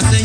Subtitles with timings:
[0.00, 0.24] se te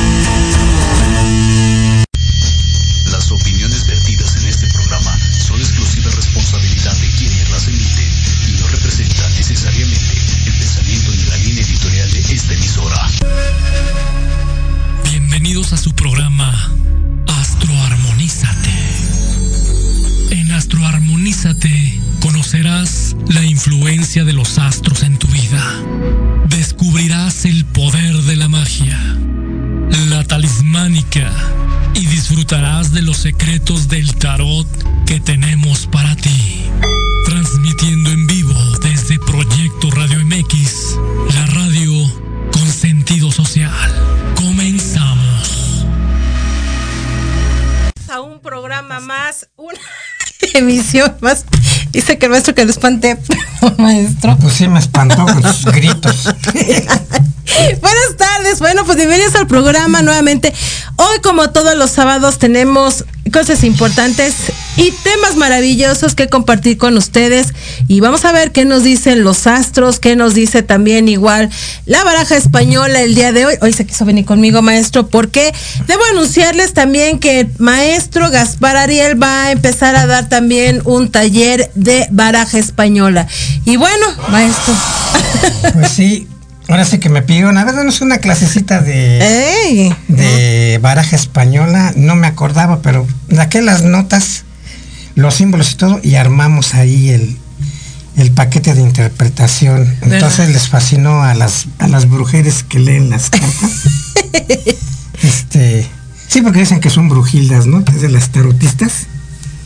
[33.31, 34.67] Secretos del tarot
[35.05, 36.69] que tenemos para ti.
[37.25, 40.97] Transmitiendo en vivo desde Proyecto Radio MX,
[41.33, 41.91] la radio
[42.51, 43.71] con sentido social.
[44.35, 45.85] Comenzamos.
[48.09, 49.79] a un programa más, una
[50.53, 51.45] emisión más.
[51.93, 53.17] Dice que el maestro que lo espante,
[53.77, 54.37] maestro.
[54.41, 56.35] Pues sí me espantó con sus gritos.
[57.79, 60.53] Buenas tardes, bueno, pues bienvenidos al programa nuevamente.
[60.97, 64.33] Hoy, como todos los sábados, tenemos cosas importantes
[64.77, 67.53] y temas maravillosos que compartir con ustedes.
[67.87, 71.49] Y vamos a ver qué nos dicen los astros, qué nos dice también igual
[71.85, 73.55] la baraja española el día de hoy.
[73.61, 75.53] Hoy se quiso venir conmigo, maestro, porque
[75.87, 81.09] debo anunciarles también que el maestro Gaspar Ariel va a empezar a dar también un
[81.09, 83.27] taller de baraja española.
[83.65, 84.73] Y bueno, maestro.
[85.73, 86.27] Pues sí,
[86.71, 89.19] ahora sí que me pidieron, a ver, danos una clasecita de,
[89.67, 89.95] ¡Ey!
[90.07, 91.93] de baraja española.
[91.95, 94.45] No me acordaba, pero saqué las notas,
[95.15, 97.37] los símbolos y todo, y armamos ahí el,
[98.17, 99.93] el paquete de interpretación.
[100.01, 103.83] Entonces les fascinó a las, a las brujeres que leen las cartas.
[105.23, 105.87] este,
[106.27, 107.83] sí, porque dicen que son brujildas, ¿no?
[107.93, 109.07] Es de las tarotistas.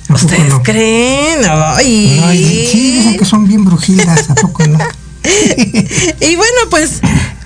[0.06, 0.64] ¿A poco ¿Ustedes no?
[0.64, 1.40] creen?
[1.50, 2.68] Ay.
[2.72, 4.80] Sí, dicen que son bien brujildas, ¿a poco no?
[6.22, 7.00] y bueno, pues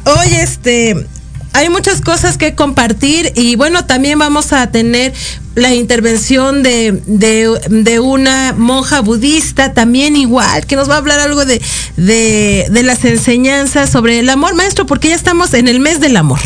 [0.05, 1.07] hoy este
[1.53, 5.13] hay muchas cosas que compartir y bueno, también vamos a tener
[5.55, 11.19] la intervención de, de, de una monja budista, también igual, que nos va a hablar
[11.19, 11.61] algo de,
[11.97, 16.17] de, de las enseñanzas sobre el amor, maestro, porque ya estamos en el mes del
[16.17, 16.39] amor.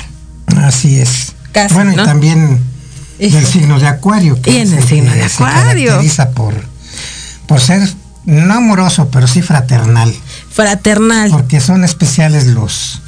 [0.58, 1.34] Así es.
[1.52, 2.04] Casi, bueno, ¿no?
[2.04, 2.60] y también
[3.20, 4.40] del signo de Acuario.
[4.46, 5.88] Y en es el signo que de se Acuario.
[5.88, 6.56] caracteriza por,
[7.46, 7.88] por ser
[8.26, 10.14] no amoroso, pero sí fraternal.
[10.54, 11.32] Fraternal.
[11.32, 13.02] Porque son especiales los,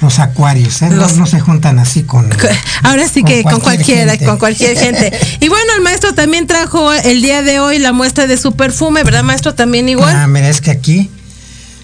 [0.00, 0.88] los acuarios, ¿eh?
[0.90, 2.28] No- Los- no, se juntan así con.
[2.82, 4.24] Ahora sí que con, cualquier cualquiera, gente.
[4.26, 5.12] con cualquier gente.
[5.40, 9.02] Y bueno, el maestro también trajo el día de hoy la muestra de su perfume,
[9.04, 9.54] ¿verdad, maestro?
[9.54, 10.14] También igual.
[10.16, 11.10] Ah, mira, es que aquí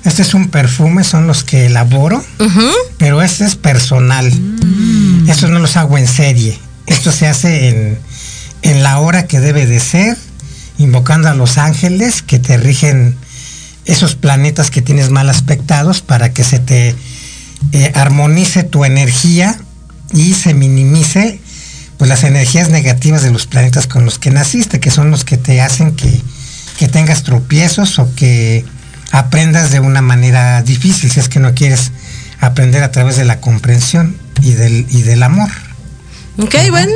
[0.04, 2.24] Este es un perfume, son los que elaboro,
[2.98, 4.32] pero este es personal.
[4.32, 5.28] Mm.
[5.30, 6.58] Estos no los hago en serie.
[6.86, 7.98] Esto se hace en,
[8.62, 10.16] en la hora que debe de ser,
[10.78, 13.16] invocando a los ángeles que te rigen
[13.84, 16.94] esos planetas que tienes mal aspectados para que se te
[17.72, 19.58] eh, armonice tu energía
[20.12, 21.40] y se minimice
[21.98, 25.36] pues las energías negativas de los planetas con los que naciste, que son los que
[25.36, 26.20] te hacen que,
[26.78, 28.64] que tengas tropiezos o que
[29.12, 31.92] aprendas de una manera difícil, si es que no quieres
[32.40, 35.50] aprender a través de la comprensión y del, y del amor.
[36.38, 36.92] Ok, bueno,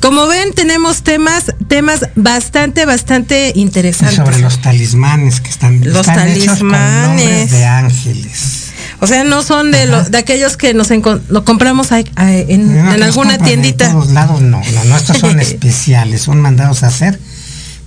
[0.00, 4.16] como ven tenemos temas, temas bastante, bastante interesantes.
[4.16, 8.62] sobre los talismanes que están, los talismanes de ángeles.
[9.00, 10.88] O sea, no son de, lo, de aquellos que nos
[11.28, 13.86] lo compramos en, alguna tiendita.
[13.86, 17.18] De todos lados no, no, no, estos son especiales, son mandados a hacer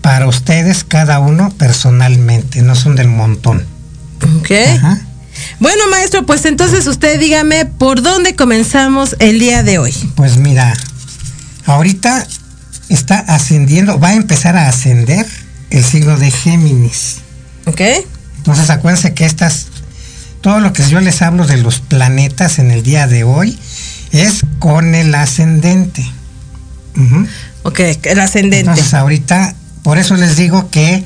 [0.02, 3.64] para ustedes cada uno personalmente, no son del montón.
[4.40, 4.52] Ok.
[5.60, 9.94] Bueno, maestro, pues entonces usted dígame por dónde comenzamos el día de hoy.
[10.16, 10.74] Pues mira,
[11.66, 12.28] ahorita
[12.90, 15.26] está ascendiendo, va a empezar a ascender
[15.70, 17.18] el signo de Géminis.
[17.66, 17.82] Ok.
[18.38, 19.68] Entonces acuérdense que estas,
[20.42, 23.58] todo lo que yo les hablo de los planetas en el día de hoy
[24.12, 26.06] es con el ascendente.
[27.64, 28.72] Ok, el ascendente.
[28.72, 31.04] Entonces ahorita, por eso les digo que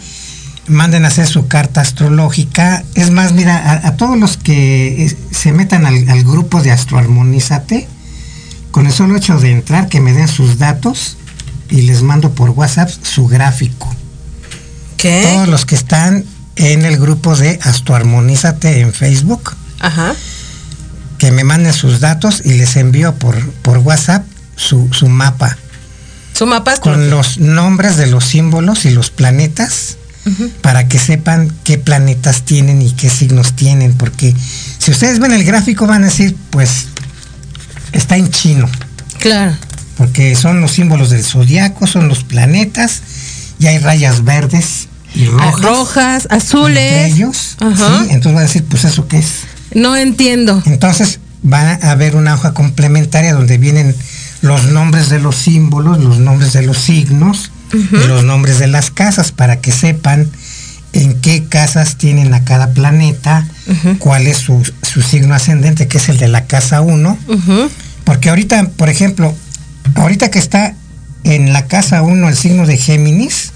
[0.67, 2.83] manden a hacer su carta astrológica.
[2.95, 7.87] Es más, mira, a, todos los que eh, se metan al, grupo de Astroarmonízate,
[8.71, 11.17] con el solo hecho de entrar, que me den sus datos
[11.69, 13.93] y les mando por WhatsApp su gráfico.
[14.97, 15.27] ¿Qué?
[15.33, 19.55] Todos los que están en el grupo de Astroarmonízate en Facebook.
[19.79, 20.15] Ajá.
[21.17, 25.57] Que me manden sus datos y les envío por, por WhatsApp su, su mapa.
[26.33, 29.97] Su mapa con los nombres de los símbolos y los planetas
[30.61, 34.33] para que sepan qué planetas tienen y qué signos tienen, porque
[34.77, 36.87] si ustedes ven el gráfico van a decir, pues
[37.91, 38.69] está en chino.
[39.19, 39.55] Claro.
[39.97, 43.01] Porque son los símbolos del zodiaco, son los planetas,
[43.59, 45.61] y hay rayas verdes y ah, rojas.
[45.61, 47.13] rojas, azules.
[47.13, 47.57] ellos.
[47.59, 49.41] Entonces van a decir, pues eso qué es.
[49.73, 50.61] No entiendo.
[50.65, 51.19] Entonces
[51.51, 53.95] va a haber una hoja complementaria donde vienen
[54.41, 59.31] los nombres de los símbolos, los nombres de los signos, los nombres de las casas
[59.31, 60.29] para que sepan
[60.93, 63.47] en qué casas tienen a cada planeta,
[63.99, 64.63] cuál es su,
[65.01, 67.17] signo ascendente, que es el de la casa 1.
[68.03, 69.35] Porque ahorita, por ejemplo,
[69.95, 70.75] ahorita que está
[71.23, 73.51] en la casa 1 el signo de Géminis,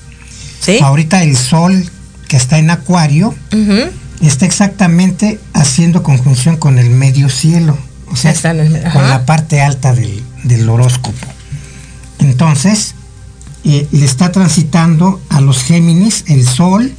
[0.82, 1.90] ahorita el sol
[2.28, 3.36] que está en Acuario,
[4.22, 8.34] está exactamente haciendo conjunción con el medio cielo, o sea,
[8.92, 11.28] con la parte alta del, del horóscopo.
[12.20, 12.96] Entonces,
[13.68, 16.94] le está transitando a los Géminis el Sol,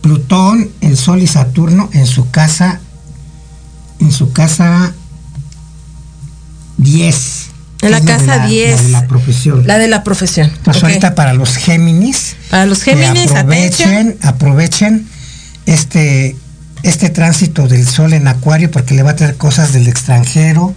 [0.00, 2.80] Plutón, el Sol y Saturno en su casa,
[4.00, 4.94] en su casa
[6.78, 7.46] 10.
[7.82, 8.76] En la casa 10.
[8.76, 9.66] La de la profesión.
[9.66, 10.50] La de la profesión.
[10.64, 12.36] Pues ahorita para los Géminis.
[12.48, 15.06] Para los Géminis, aprovechen, aprovechen
[15.66, 16.34] este,
[16.82, 20.74] este tránsito del Sol en Acuario porque le va a traer cosas del extranjero,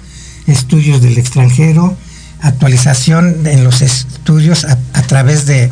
[0.48, 1.96] estudios del extranjero,
[2.42, 5.72] actualización en los estudios a, través de,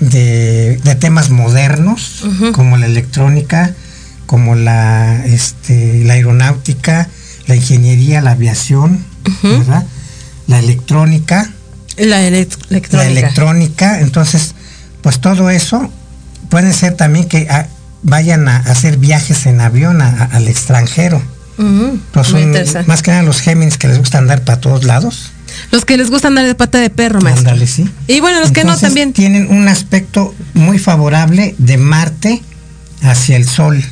[0.00, 3.74] de, temas modernos, como la electrónica,
[4.26, 7.08] como la, este, la aeronáutica,
[7.46, 9.04] la ingeniería, la aviación,
[10.46, 11.50] La electrónica.
[11.96, 12.96] La electrónica.
[12.96, 14.00] La electrónica.
[14.00, 14.54] Entonces,
[15.02, 15.90] pues todo eso
[16.50, 17.66] puede ser también que ah,
[18.02, 21.20] vayan a, hacer viajes en avión al extranjero.
[22.86, 25.32] más que nada los Géminis que les gusta andar para todos lados.
[25.70, 27.50] Los que les gusta andar de pata de perro, maestro.
[27.50, 27.88] Ándale, sí.
[28.06, 29.12] Y bueno, los que no también.
[29.12, 32.42] Tienen un aspecto muy favorable de Marte
[33.02, 33.82] hacia el Sol.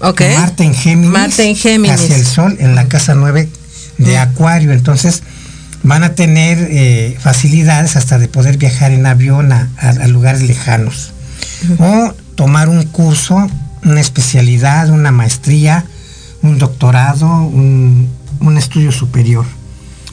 [0.00, 0.22] Ok.
[0.36, 1.10] Marte en Géminis.
[1.10, 2.00] Marte en Géminis.
[2.00, 3.48] Hacia el Sol en la casa 9
[3.98, 4.72] de Acuario.
[4.72, 5.22] Entonces
[5.82, 9.68] van a tener eh, facilidades hasta de poder viajar en avión a,
[10.08, 11.12] lugares lejanos.
[11.78, 13.48] O tomar un curso,
[13.82, 15.84] una especialidad, una maestría,
[16.42, 19.46] un doctorado, un estudio superior.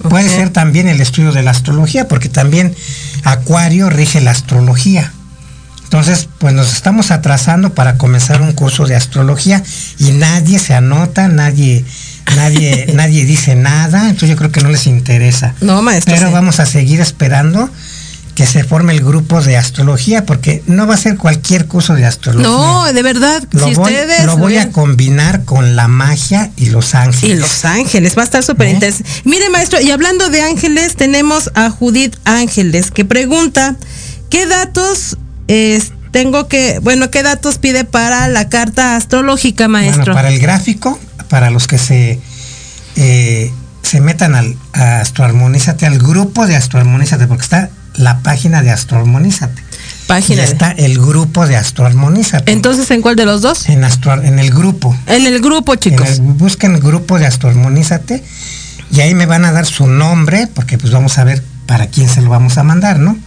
[0.10, 2.76] Puede ser también el estudio de la astrología, porque también
[3.24, 5.12] Acuario rige la astrología.
[5.84, 9.62] Entonces, pues nos estamos atrasando para comenzar un curso de astrología
[10.00, 11.84] y nadie se anota, nadie,
[12.36, 15.54] nadie, nadie dice nada, entonces yo creo que no les interesa.
[15.60, 16.16] No, maestro.
[16.16, 17.70] Pero vamos a seguir esperando
[18.36, 22.06] que se forme el grupo de astrología, porque no va a ser cualquier curso de
[22.06, 22.48] astrología.
[22.48, 23.44] No, de verdad.
[23.52, 23.94] Lo, voy,
[24.26, 27.38] lo voy a combinar con la magia y los ángeles.
[27.38, 28.72] Y los ángeles, va a estar súper ¿Eh?
[28.72, 29.10] interesante.
[29.26, 33.76] Mire, maestro, y hablando de ángeles, tenemos a Judith Ángeles, que pregunta,
[34.30, 35.18] ¿qué datos
[36.12, 40.04] tengo que, bueno, ¿qué datos pide para la carta astrológica, maestro?
[40.04, 40.98] Bueno, para el gráfico,
[41.28, 42.20] para los que se
[42.96, 48.72] eh, se metan al a Astroarmonízate, al grupo de Astroarmonízate, porque está la página de
[48.72, 49.62] Astroarmonízate.
[50.08, 50.42] Página.
[50.42, 52.52] Y está el grupo de Astroarmonízate.
[52.52, 53.70] Entonces, ¿en cuál de los dos?
[53.70, 54.96] En, Astro, en el grupo.
[55.08, 56.18] En el grupo, chicos.
[56.18, 58.24] En el- busquen el grupo de Astroarmonízate
[58.92, 62.10] y ahí me van a dar su nombre, porque pues vamos a ver para quién
[62.10, 63.18] se lo vamos a mandar, ¿no?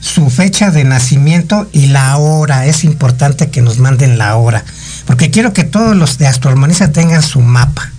[0.00, 2.66] Su fecha de nacimiento y la hora.
[2.66, 4.62] Es importante que nos manden la hora.
[5.06, 7.90] Porque quiero que todos los de Astroarmoniza tengan su mapa.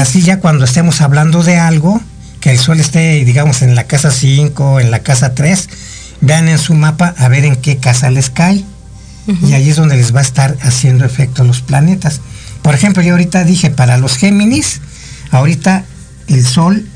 [0.00, 2.00] Así ya cuando estemos hablando de algo,
[2.40, 5.68] que el sol esté, digamos, en la casa 5, en la casa 3,
[6.20, 8.64] vean en su mapa a ver en qué casa les cae.
[9.46, 12.22] Y ahí es donde les va a estar haciendo efecto los planetas.
[12.62, 14.80] Por ejemplo, yo ahorita dije para los Géminis,
[15.30, 15.84] ahorita
[16.28, 16.86] el sol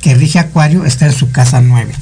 [0.00, 1.92] que rige Acuario está en su casa 9,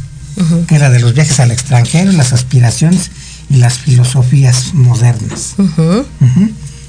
[0.69, 3.11] que es la de los viajes al extranjero, las aspiraciones
[3.51, 5.55] y las filosofías modernas.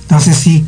[0.04, 0.66] Entonces sí,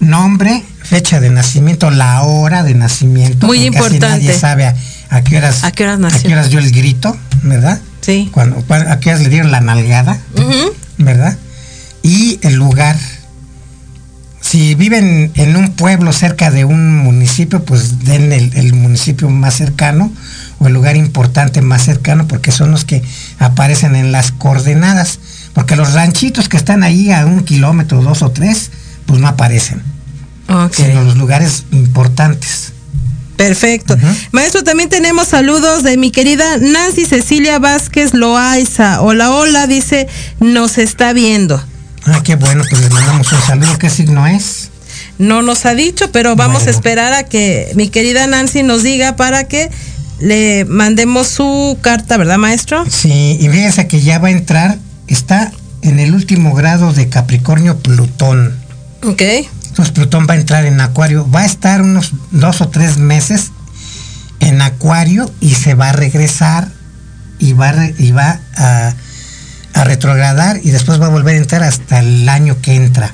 [0.00, 3.46] nombre, fecha de nacimiento, la hora de nacimiento.
[3.46, 4.08] Muy porque casi importante.
[4.26, 4.74] nadie sabe a,
[5.10, 6.18] a qué horas ¿A qué horas nació?
[6.20, 7.80] a qué horas dio el grito, ¿verdad?
[8.00, 8.28] Sí.
[8.32, 10.18] Cuando, a qué horas le dieron la nalgada.
[10.98, 11.36] ¿verdad?
[12.02, 12.96] Y el lugar.
[14.40, 19.54] Si viven en un pueblo cerca de un municipio, pues den el, el municipio más
[19.54, 20.12] cercano
[20.60, 23.02] o el lugar importante más cercano, porque son los que
[23.40, 25.18] aparecen en las coordenadas.
[25.52, 28.70] Porque los ranchitos que están ahí a un kilómetro, dos o tres,
[29.06, 29.82] pues no aparecen,
[30.48, 30.74] Ok.
[30.74, 32.72] sino los lugares importantes.
[33.36, 33.96] Perfecto.
[34.32, 39.02] Maestro, también tenemos saludos de mi querida Nancy Cecilia Vázquez Loaiza.
[39.02, 40.08] Hola, hola, dice,
[40.40, 41.62] nos está viendo.
[42.06, 43.78] Ah, qué bueno, pues les mandamos un saludo.
[43.78, 44.70] ¿Qué signo es?
[45.18, 49.16] No nos ha dicho, pero vamos a esperar a que mi querida Nancy nos diga
[49.16, 49.70] para que
[50.18, 52.84] le mandemos su carta, ¿verdad, maestro?
[52.88, 57.78] Sí, y fíjense que ya va a entrar, está en el último grado de Capricornio
[57.78, 58.56] Plutón.
[59.02, 59.22] Ok.
[59.76, 63.52] Entonces Plutón va a entrar en Acuario, va a estar unos dos o tres meses
[64.40, 66.68] en Acuario y se va a regresar
[67.38, 68.94] y va, y va a,
[69.74, 73.12] a retrogradar y después va a volver a entrar hasta el año que entra.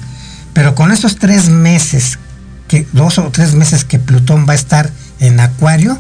[0.52, 2.20] Pero con estos tres meses,
[2.68, 4.88] que, dos o tres meses que Plutón va a estar
[5.18, 5.98] en Acuario,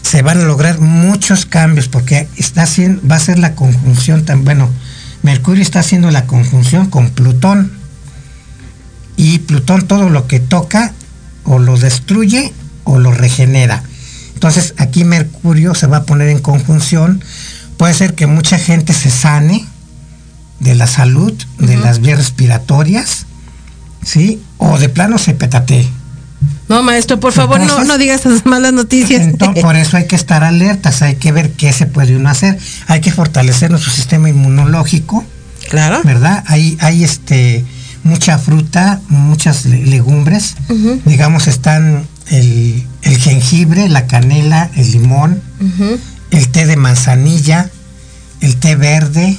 [0.00, 4.46] se van a lograr muchos cambios porque está haciendo, va a ser la conjunción tan
[4.46, 4.70] bueno.
[5.22, 7.77] Mercurio está haciendo la conjunción con Plutón
[9.18, 10.94] y Plutón todo lo que toca
[11.44, 13.82] o lo destruye o lo regenera.
[14.32, 17.22] Entonces aquí Mercurio se va a poner en conjunción.
[17.76, 19.66] Puede ser que mucha gente se sane
[20.60, 23.26] de la salud, de las vías respiratorias,
[24.04, 24.40] ¿sí?
[24.56, 25.88] O de plano se petatee.
[26.68, 29.22] No, maestro, por favor, no, no digas esas malas noticias.
[29.22, 32.56] Entonces, por eso hay que estar alertas, hay que ver qué se puede uno hacer.
[32.86, 35.24] Hay que fortalecer nuestro sistema inmunológico,
[35.70, 36.02] claro.
[36.04, 36.44] ¿verdad?
[36.46, 37.64] Hay, hay este
[38.08, 40.54] mucha fruta, muchas le- legumbres.
[41.04, 45.40] Digamos, están el, el jengibre, la canela, el limón,
[46.30, 47.70] el té de manzanilla,
[48.40, 49.36] el té verde,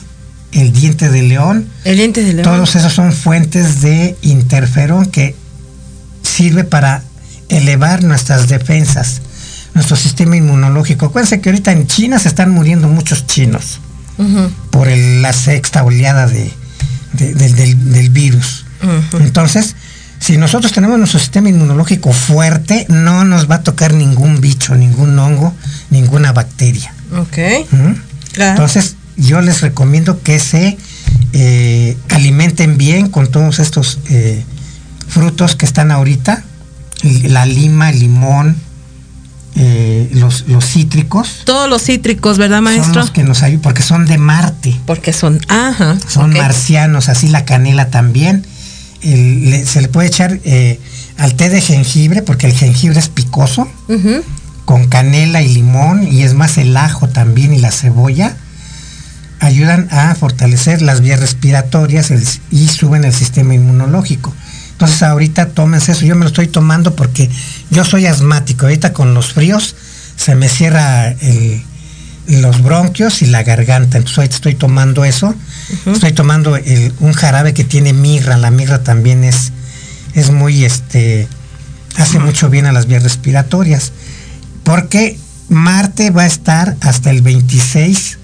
[0.52, 1.68] el diente de león.
[1.84, 2.44] El diente de león.
[2.44, 5.36] Todos esos son fuentes de interferón que
[6.24, 7.04] sirve para
[7.50, 9.22] elevar nuestras defensas,
[9.74, 11.08] nuestro sistema inmunológico.
[11.08, 13.80] Acuérdense que ahorita en China se están muriendo muchos chinos
[14.70, 16.52] por el- la sexta oleada de,
[17.14, 18.66] de- del- del- del virus.
[19.20, 19.76] Entonces,
[20.20, 25.18] si nosotros tenemos nuestro sistema inmunológico fuerte, no nos va a tocar ningún bicho, ningún
[25.20, 25.54] hongo,
[25.90, 26.94] ninguna bacteria.
[27.18, 27.38] Ok.
[27.72, 27.92] ¿Mm?
[28.34, 28.52] Claro.
[28.52, 30.78] Entonces, yo les recomiendo que se
[31.34, 34.44] eh, alimenten bien con todos estos eh,
[35.08, 36.44] frutos que están ahorita,
[37.24, 38.56] la lima, el limón,
[39.62, 43.02] eh, los, los cítricos, Todos los cítricos, ¿verdad, son maestro?
[43.02, 44.74] los que nos ayudan, porque son de Marte.
[44.86, 45.98] Porque son, ajá.
[46.08, 48.46] Son marcianos, así la canela también.
[49.02, 50.80] El- le- se le puede echar eh,
[51.18, 53.68] al té de jengibre, porque el jengibre es picoso,
[54.64, 58.38] con canela y limón, y es más el ajo también y la cebolla,
[59.42, 64.34] ayudan a fortalecer las vías respiratorias el- y suben el sistema inmunológico.
[64.80, 67.30] Entonces ahorita tómense eso, yo me lo estoy tomando porque
[67.70, 69.76] yo soy asmático, ahorita con los fríos
[70.16, 71.62] se me cierra el-
[72.28, 75.36] los bronquios y la garganta, entonces ahorita estoy tomando eso,
[75.86, 79.52] estoy tomando el- un jarabe que tiene mirra, la mirra también es,
[80.14, 81.28] es muy, este,
[81.98, 83.92] hace mucho bien a las vías respiratorias,
[84.64, 85.20] porque
[85.50, 88.18] Marte va a estar hasta el 26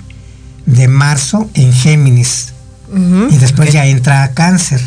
[0.65, 2.53] de marzo en Géminis.
[3.33, 4.79] Y después ya entra a cáncer.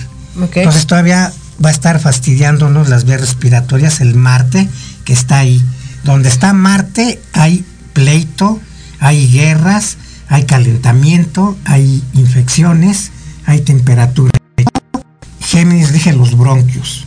[0.60, 1.32] Entonces todavía
[1.64, 4.68] va a estar fastidiándonos las vías respiratorias el Marte
[5.04, 5.62] que está ahí.
[6.04, 8.60] Donde está Marte hay pleito,
[9.00, 9.96] hay guerras,
[10.28, 13.10] hay calentamiento, hay infecciones,
[13.46, 14.32] hay temperatura.
[15.40, 17.04] Géminis rige los bronquios.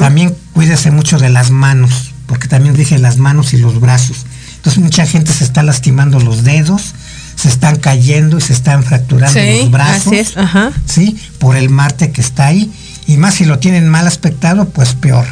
[0.00, 4.26] También cuídese mucho de las manos, porque también rige las manos y los brazos.
[4.56, 6.94] Entonces mucha gente se está lastimando los dedos,
[7.36, 10.06] se están cayendo y se están fracturando los brazos.
[10.08, 10.72] Así es, ajá.
[10.86, 12.72] Sí, por el Marte que está ahí.
[13.06, 15.26] Y más si lo tienen mal aspectado, pues peor.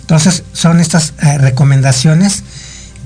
[0.00, 2.42] Entonces son estas eh, recomendaciones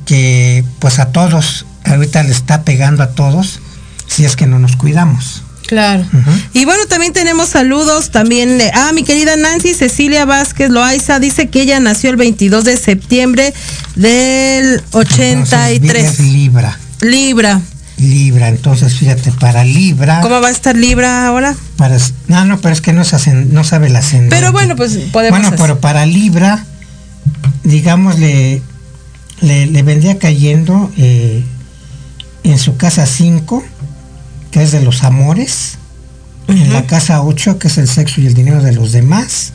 [0.07, 3.61] que pues a todos, ahorita le está pegando a todos
[4.07, 5.42] si es que no nos cuidamos.
[5.66, 6.05] Claro.
[6.53, 11.49] Y bueno, también tenemos saludos también de, ah, mi querida Nancy Cecilia Vázquez Loaiza dice
[11.49, 13.55] que ella nació el 22 de septiembre
[13.95, 15.81] del 83.
[15.83, 16.79] Entonces, Libra.
[17.01, 17.61] Libra.
[17.99, 20.21] Libra, entonces fíjate, para Libra.
[20.21, 21.55] ¿Cómo va a estar Libra ahora?
[21.77, 23.03] Para, no, no, pero es que no,
[23.51, 24.35] no sabe la ascendente.
[24.37, 25.41] Pero bueno, pues podemos.
[25.41, 26.65] Bueno, pero para Libra,
[27.65, 28.63] digamos, le,
[29.41, 31.45] le, vendría cayendo eh,
[32.45, 33.63] en su casa 5
[34.53, 35.79] que es de los amores,
[36.47, 39.55] en la casa 8, que es el sexo y el dinero de los demás,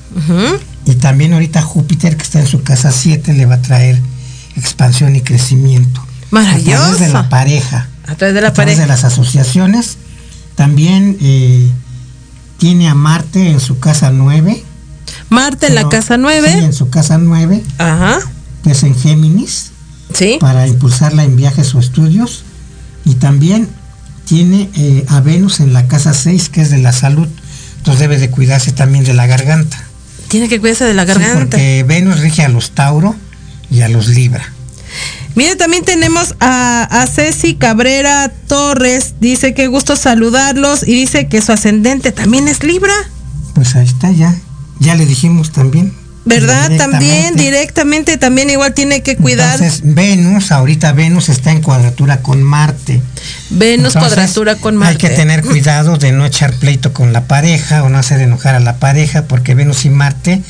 [0.85, 4.01] y también ahorita Júpiter, que está en su casa 7, le va a traer
[4.55, 6.03] expansión y crecimiento.
[6.31, 6.97] Maravilloso.
[6.97, 7.87] De la pareja.
[8.07, 9.97] A través de la a través de las asociaciones.
[10.55, 11.69] También eh,
[12.57, 14.63] tiene a Marte en su casa 9.
[15.29, 16.51] Marte en la casa 9.
[16.51, 17.63] Sí, en su casa 9.
[17.77, 18.19] Ajá.
[18.63, 19.71] Que es en Géminis.
[20.13, 20.37] Sí.
[20.39, 22.43] Para impulsarla en viajes o estudios.
[23.05, 23.69] Y también
[24.25, 27.27] tiene eh, a Venus en la casa 6, que es de la salud.
[27.77, 29.81] Entonces debe de cuidarse también de la garganta.
[30.27, 31.39] Tiene que cuidarse de la garganta.
[31.39, 33.15] porque Venus rige a los Tauro
[33.69, 34.53] y a los Libra.
[35.37, 39.13] Mire, también tenemos a, a Ceci Cabrera Torres.
[39.19, 42.95] Dice que gusto saludarlos y dice que su ascendente también es Libra.
[43.53, 44.33] Pues ahí está ya.
[44.79, 45.93] Ya le dijimos también.
[46.25, 46.75] ¿Verdad?
[46.77, 49.61] También directamente, también igual tiene que cuidar.
[49.61, 52.99] Entonces, Venus, ahorita Venus está en cuadratura con Marte.
[53.51, 54.93] Venus cuadratura con Marte.
[54.93, 58.55] Hay que tener cuidado de no echar pleito con la pareja o no hacer enojar
[58.55, 60.41] a la pareja, porque Venus y Marte,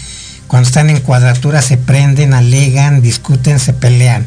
[0.48, 4.26] cuando están en cuadratura, se prenden, alegan, discuten, se pelean.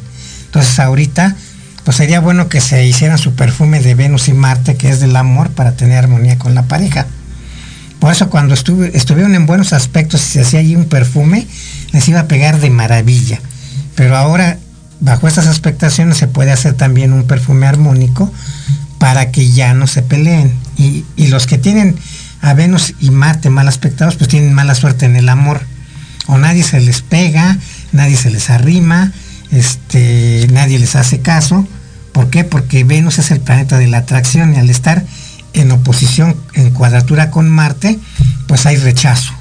[0.51, 1.37] Entonces, ahorita,
[1.85, 5.15] pues sería bueno que se hicieran su perfume de Venus y Marte, que es del
[5.15, 7.07] amor, para tener armonía con la pareja.
[8.01, 11.47] Por eso cuando estuvieron en buenos aspectos y se hacía allí un perfume,
[11.93, 13.41] les iba a pegar de maravilla.
[13.95, 14.59] Pero ahora,
[15.01, 18.33] bajo estas expectaciones, se puede hacer también un perfume armónico
[18.99, 20.53] para que ya no se peleen.
[20.77, 21.97] Y, los que tienen
[22.41, 25.61] a Venus y Marte mal aspectados, pues tienen mala suerte en el amor.
[26.27, 27.59] O nadie se les pega,
[27.93, 29.13] nadie se les arrima,
[29.53, 31.67] este, nadie les hace caso.
[32.13, 32.45] ¿Por qué?
[32.45, 35.05] Porque Venus es el planeta de la atracción y al estar
[35.53, 37.99] en oposición, en cuadratura con Marte,
[38.47, 39.33] pues hay rechazo.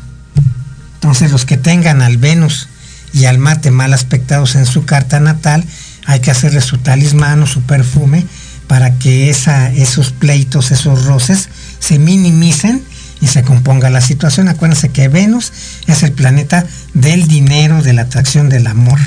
[0.95, 2.67] Entonces los que tengan al Venus
[3.13, 5.63] y al Marte mal aspectados en su carta natal,
[6.05, 8.25] hay que hacerle su talismán o su perfume
[8.67, 12.83] para que esa, esos pleitos, esos roces se minimicen
[13.21, 14.47] y se componga la situación.
[14.47, 15.51] Acuérdense que Venus
[15.87, 18.99] es el planeta del dinero, de la atracción del amor.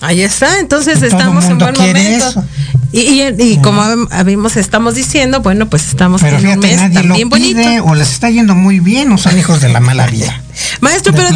[0.00, 2.44] Ahí está, entonces estamos en buen momento.
[2.92, 7.60] Y, como habíamos, estamos diciendo, bueno, pues estamos en un mes también bonito.
[7.84, 10.40] O les está yendo muy bien o son hijos de la mala vida.
[10.80, 11.28] Maestro, pero,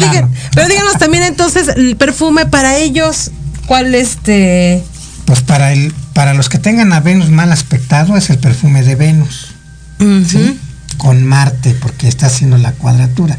[0.53, 3.31] pero díganos también entonces el perfume para ellos,
[3.67, 4.83] ¿cuál este?
[5.25, 8.95] Pues para el, para los que tengan a Venus mal aspectado es el perfume de
[8.95, 9.49] Venus.
[10.97, 13.37] Con Marte, porque está haciendo la cuadratura.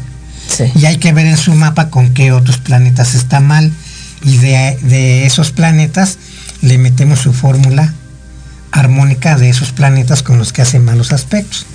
[0.75, 3.71] Y hay que ver en su mapa con qué otros planetas está mal
[4.25, 6.17] y de, esos planetas
[6.61, 7.93] le metemos su fórmula
[8.71, 11.65] armónica de esos planetas con los que hacen malos aspectos.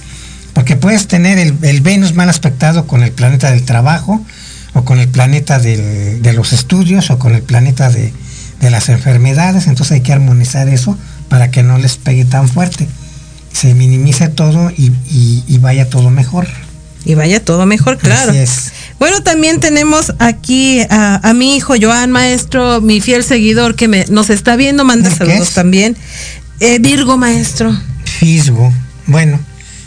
[0.52, 4.22] Porque puedes tener el, Venus mal aspectado con el planeta del trabajo,
[4.74, 8.12] o con el planeta de los estudios, o con el planeta de,
[8.60, 9.68] las enfermedades.
[9.68, 12.88] Entonces hay que armonizar eso para que no les pegue tan fuerte.
[13.52, 16.48] Se minimice todo y, y vaya todo mejor.
[17.04, 18.32] Y vaya todo mejor, claro.
[19.00, 24.28] Bueno, también tenemos aquí a, mi hijo Joan, maestro, mi fiel seguidor que me, nos
[24.28, 25.96] está viendo, manda saludos también.
[26.60, 27.74] Eh, Virgo, maestro.
[28.04, 28.70] Fisgo.
[29.06, 29.40] Bueno,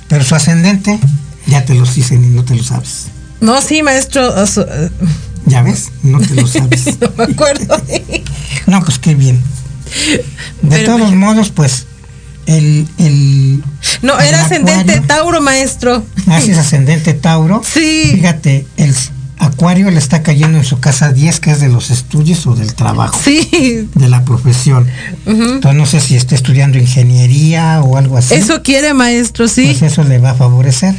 [0.07, 0.99] pero su ascendente
[1.45, 3.05] ya te lo dicen y no te lo sabes.
[3.39, 4.33] No, sí, maestro.
[4.35, 4.89] Eh,
[5.45, 6.85] ya ves, no te lo sabes.
[6.99, 7.79] no me acuerdo.
[8.65, 9.39] no, pues qué bien.
[10.63, 11.85] De todos modos, pues
[12.45, 13.63] el,
[14.01, 16.03] no, era ascendente Tauro, maestro.
[16.27, 17.61] Ah, sí, es ascendente Tauro.
[17.63, 18.11] Sí.
[18.13, 18.93] Fíjate, el
[19.39, 22.73] Acuario le está cayendo en su casa 10, que es de los estudios o del
[22.75, 23.19] trabajo.
[23.23, 23.89] Sí.
[23.93, 24.87] De la profesión.
[25.25, 28.35] Entonces no sé si está estudiando ingeniería o algo así.
[28.35, 29.65] Eso quiere, maestro, sí.
[29.65, 30.95] Pues eso le va a favorecer.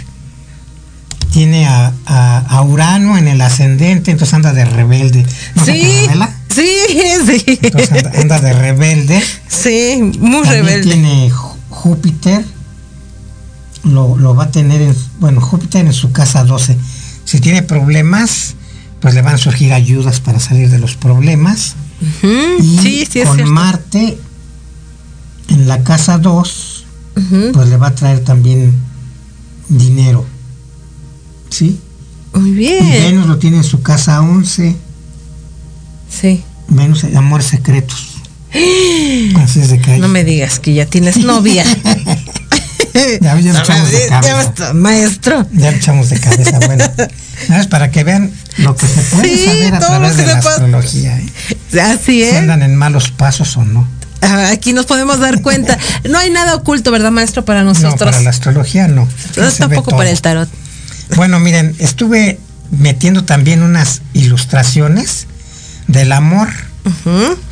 [1.33, 5.27] Tiene a, a, Urano en el ascendente, entonces anda de rebelde.
[5.57, 6.07] ¿No sí.
[6.55, 6.69] Sí,
[7.27, 7.59] sí.
[7.63, 9.23] Entonces anda, de rebelde.
[9.49, 10.93] Sí, muy También rebelde.
[10.93, 11.31] Tiene
[11.71, 12.45] Júpiter
[13.85, 16.77] lo, lo va a tener en, bueno, Júpiter en su casa 12.
[17.25, 18.55] Si tiene problemas,
[19.01, 21.75] pues le van a surgir ayudas para salir de los problemas.
[22.01, 23.53] Ujú, Y Sí, sí, es con cierto.
[23.53, 24.19] Marte
[25.49, 26.85] en la casa 2,
[27.17, 28.73] Ujú, pues le va a traer también
[29.69, 30.25] dinero.
[31.51, 31.79] ¿Sí?
[32.33, 32.89] Muy Y bien.
[32.91, 34.77] Venus lo tiene en su casa 11.
[36.21, 36.43] Sí.
[36.69, 38.09] Venus, amores secretos.
[39.43, 41.65] Así es de hay- No me digas que ya tienes novia.
[43.21, 44.73] Ya, ya lo echamos de cabeza.
[44.73, 45.47] maestro.
[45.53, 46.61] Ya echamos de cabeza.
[46.65, 46.85] Bueno,
[47.49, 50.23] más para que vean lo que se puede Sí, saber a todo lo través que
[50.23, 51.19] de la puede- astrología.
[51.19, 51.81] ¿eh?
[51.81, 52.35] Así Si es.
[52.37, 53.87] andan en malos pasos o no.
[54.21, 55.77] Ah, Aquí nos podemos dar cuenta.
[56.09, 57.99] No hay nada oculto, ¿verdad, maestro, para No, nosotros?
[57.99, 59.09] para la astrología no.
[59.37, 60.49] No, tampoco para el tarot.
[61.17, 62.39] Bueno, miren, estuve
[62.71, 65.27] metiendo también unas ilustraciones
[65.87, 66.49] del amor.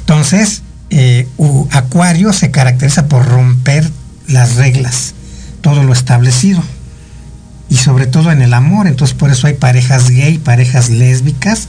[0.01, 3.89] Entonces, eh, u- Acuario se caracteriza por romper
[4.29, 5.15] las reglas,
[5.61, 6.63] todo lo establecido.
[7.71, 8.87] Y sobre todo en el amor.
[8.87, 11.69] Entonces, por eso hay parejas gay, parejas lésbicas,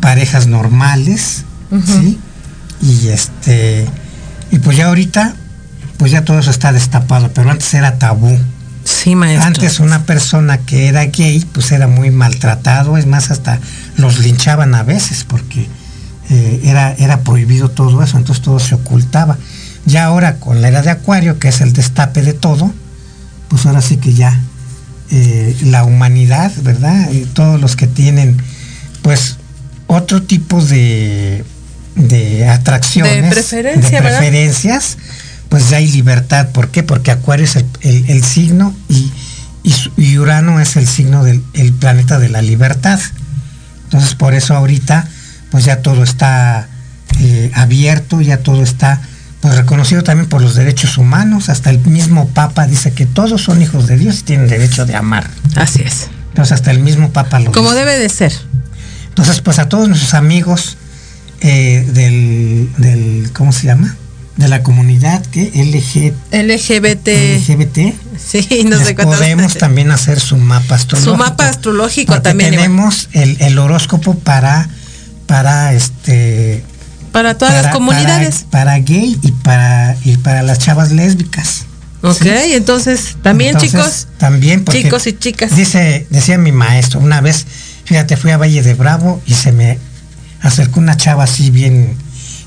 [0.00, 1.44] parejas normales,
[1.84, 2.18] ¿sí?
[2.80, 3.86] Y este.
[4.52, 5.34] Y pues ya ahorita,
[5.96, 8.38] pues ya todo eso está destapado, pero antes era tabú.
[8.84, 9.46] Sí, maestro.
[9.48, 13.58] Antes una persona que era gay, pues era muy maltratado, es más, hasta
[13.96, 15.66] los linchaban a veces porque
[16.30, 19.36] eh, era, era prohibido todo eso, entonces todo se ocultaba.
[19.86, 22.72] Ya ahora con la era de Acuario, que es el destape de todo,
[23.48, 24.38] pues ahora sí que ya
[25.10, 27.10] eh, la humanidad, ¿verdad?
[27.10, 28.36] Y todos los que tienen,
[29.02, 29.36] pues,
[29.88, 31.44] otro tipo de,
[31.96, 34.18] de atracciones, De preferencia, de ¿verdad?
[34.18, 34.98] preferencias,
[35.48, 36.50] pues ya hay libertad.
[36.50, 36.84] ¿Por qué?
[36.84, 39.10] Porque Acuario es el, el- el signo y,
[39.64, 43.00] y y Urano es el signo del el planeta de la libertad.
[43.90, 45.06] Entonces por eso ahorita
[45.50, 46.68] pues ya todo está
[47.18, 49.00] eh, abierto, ya todo está
[49.40, 51.48] pues reconocido también por los derechos humanos.
[51.48, 54.94] Hasta el mismo Papa dice que todos son hijos de Dios y tienen derecho de
[54.94, 55.28] amar.
[55.56, 56.08] Así es.
[56.28, 57.80] Entonces hasta el mismo Papa lo Como dice.
[57.84, 58.32] debe de ser.
[59.08, 60.76] Entonces, pues a todos nuestros amigos
[61.40, 63.96] eh, del, del, ¿cómo se llama?
[64.36, 67.08] De la comunidad que LG, LGBT.
[67.08, 67.78] LGBT,
[68.24, 69.18] Sí, no les sé cuántas.
[69.18, 71.12] podemos también hacer su mapa astrológico.
[71.12, 72.50] Su mapa astrológico Porque también.
[72.50, 74.68] tenemos el, el horóscopo para,
[75.26, 76.62] para este
[77.12, 78.46] Para todas las comunidades.
[78.50, 81.66] Para, para gay y para, y para las chavas lésbicas.
[82.02, 84.06] Ok, entonces, también Entonces, chicos.
[84.18, 85.54] También porque chicos y chicas.
[85.54, 87.46] Dice, decía mi maestro, una vez,
[87.84, 89.78] fíjate, fui a Valle de Bravo y se me
[90.40, 91.94] acercó una chava así bien,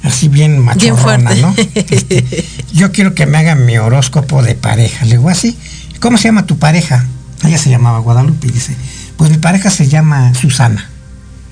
[0.04, 1.34] así bien machorrona.
[1.36, 1.54] ¿no?
[1.76, 5.06] Este, yo quiero que me hagan mi horóscopo de pareja.
[5.06, 5.58] Le digo así,
[6.00, 7.06] ¿cómo se llama tu pareja?
[7.44, 8.76] Ella se llamaba Guadalupe y dice,
[9.18, 10.90] pues mi pareja se llama Susana.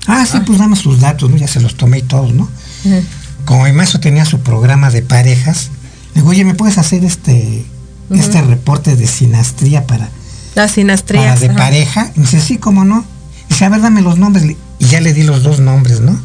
[0.06, 1.36] Ah, sí, pues dame sus datos, ¿no?
[1.36, 2.48] Ya se los tomé y todos, ¿no?
[2.84, 3.02] Ujú.
[3.44, 5.70] como mi maestro tenía su programa de parejas,
[6.14, 7.64] le digo, oye, ¿me puedes hacer este,
[8.10, 10.10] este reporte de sinastría para, Las
[10.54, 11.40] para sinastrías.
[11.40, 11.56] de ajá.
[11.56, 12.10] pareja?
[12.16, 13.04] Y dice, sí, ¿cómo no?
[13.48, 14.44] Dice, a ver, dame los nombres.
[14.78, 16.18] Y ya le di los dos nombres, ¿no?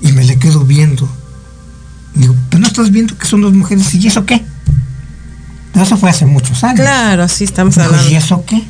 [0.00, 1.08] Y me le quedo viendo.
[2.20, 3.94] Digo, pero no estás viendo que son dos mujeres.
[3.94, 4.44] ¿Y eso qué?
[5.72, 6.80] Pero eso fue hace muchos años.
[6.80, 8.10] Claro, sí, estamos Dijo, hablando.
[8.10, 8.62] ¿y eso qué?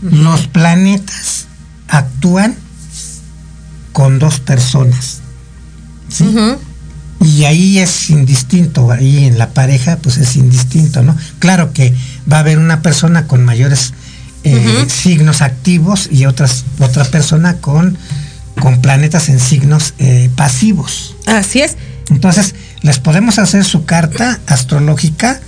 [0.00, 1.46] Los planetas
[1.88, 2.54] actúan
[3.92, 5.22] con dos personas.
[6.08, 6.24] ¿sí?
[7.20, 11.16] Y ahí es indistinto, ahí en la pareja pues es indistinto, ¿no?
[11.40, 11.92] Claro que
[12.30, 13.92] va a haber una persona con mayores
[14.44, 17.98] eh, signos activos y otras, otra persona con,
[18.60, 21.16] con planetas en signos eh, pasivos.
[21.26, 21.76] Así es.
[22.10, 25.40] Entonces, les podemos hacer su carta astrológica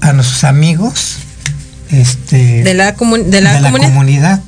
[0.00, 1.16] a nuestros amigos
[1.90, 3.88] este, De la, comu- de la comunidad.
[3.88, 4.40] comunidad.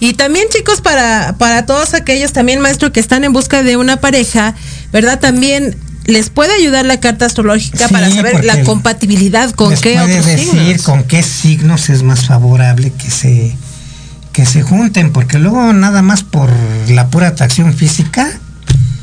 [0.00, 3.98] Y también chicos, para, para todos aquellos también maestro que están en busca de una
[3.98, 4.54] pareja,
[4.92, 5.20] ¿verdad?
[5.20, 9.92] También les puede ayudar la carta astrológica Sí, para saber la compatibilidad con les qué
[9.92, 10.82] puede otros decir signos.
[10.82, 13.56] con qué signos es más favorable que se
[14.32, 16.50] que se junten porque luego nada más por
[16.88, 18.30] la pura atracción física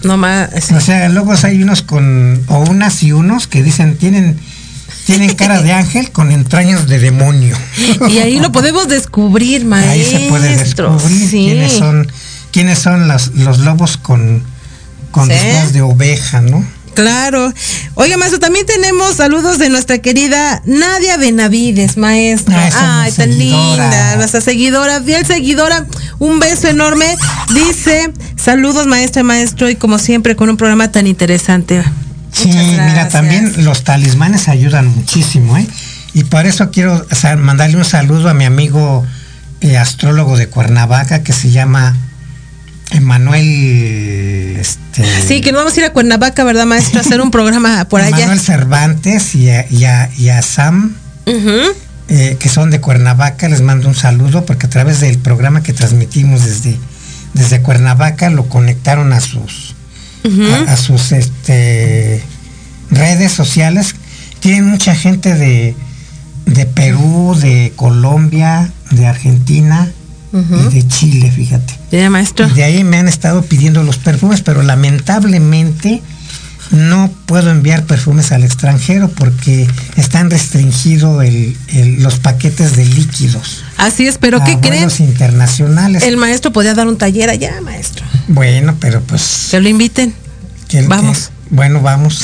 [0.04, 0.50] No más.
[0.72, 4.38] o sea luego hay unos con o unas y unos que dicen tienen
[5.06, 7.58] tienen cara de ángel con entrañas de demonio
[8.10, 9.92] Y ahí lo podemos descubrir, maestro.
[9.92, 11.46] ahí se puede descubrir Sí.
[11.46, 12.08] quiénes son
[12.52, 14.44] quiénes son las- los lobos con
[15.12, 15.34] con Sí.
[15.74, 16.64] de oveja no
[16.98, 17.54] Claro.
[17.94, 22.56] Oiga, maestro, también tenemos saludos de nuestra querida Nadia Benavides, maestro.
[22.58, 23.84] Ah, Ay, tan seguidora.
[23.84, 24.16] linda.
[24.16, 25.86] Nuestra seguidora, fiel seguidora.
[26.18, 27.06] Un beso enorme.
[27.54, 31.84] Dice, saludos, maestra, maestro, y como siempre, con un programa tan interesante.
[32.32, 35.68] Sí, mira, también los talismanes ayudan muchísimo, ¿eh?
[36.16, 37.06] Y por eso quiero
[37.38, 39.06] mandarle un saludo a mi amigo
[39.62, 41.96] eh, astrólogo de Cuernavaca que se llama
[42.92, 44.58] Emanuel.
[44.60, 47.00] Este, Sí, que nos vamos a ir a Cuernavaca, ¿verdad, maestro?
[47.00, 48.18] A hacer un programa por allá.
[48.18, 50.96] Emanuel Cervantes y a, y a- y a Sam
[52.10, 53.48] eh, que son de Cuernavaca.
[53.50, 56.78] Les mando un saludo porque a través del programa que transmitimos desde,
[57.34, 59.76] desde Cuernavaca lo conectaron a sus,
[60.68, 62.22] a, sus este,
[62.90, 63.96] redes sociales.
[64.40, 65.76] Tienen mucha gente de,
[66.46, 69.92] de Perú, de Colombia, de Argentina
[70.34, 71.74] y de Chile, fíjate.
[71.92, 72.48] Ya, maestro.
[72.50, 76.02] De ahí me han estado pidiendo los perfumes, pero lamentablemente
[76.72, 81.26] no puedo enviar perfumes al extranjero porque están restringidos
[82.00, 83.64] los paquetes de líquidos.
[83.78, 84.90] Así es, pero ¿qué creen?
[85.00, 86.04] internacionales.
[86.04, 88.06] El maestro podía dar un taller allá, maestro.
[88.28, 89.48] Bueno, pero pues.
[89.52, 90.14] Que lo inviten.
[90.88, 91.32] vamos.
[91.50, 92.22] bueno, vamos.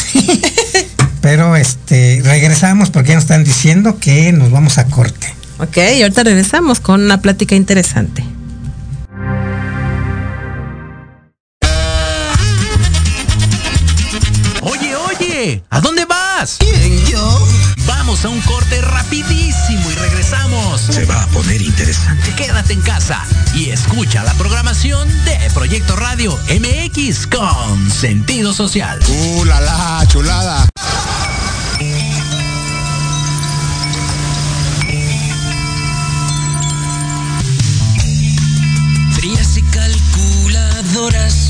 [1.21, 5.33] pero este, regresamos porque ya nos están diciendo que nos vamos a corte.
[5.63, 8.23] Ok, y ahorita regresamos con una plática interesante.
[15.69, 16.58] ¿A dónde vas?
[16.60, 17.47] ¿Quién, yo?
[17.86, 20.80] Vamos a un corte rapidísimo y regresamos.
[20.80, 22.34] Se va a poner interesante.
[22.38, 28.99] Quédate en casa y escucha la programación de Proyecto Radio MX con sentido social.
[29.10, 30.69] ¡Uh, la, la chulada!
[41.03, 41.42] Calculadoras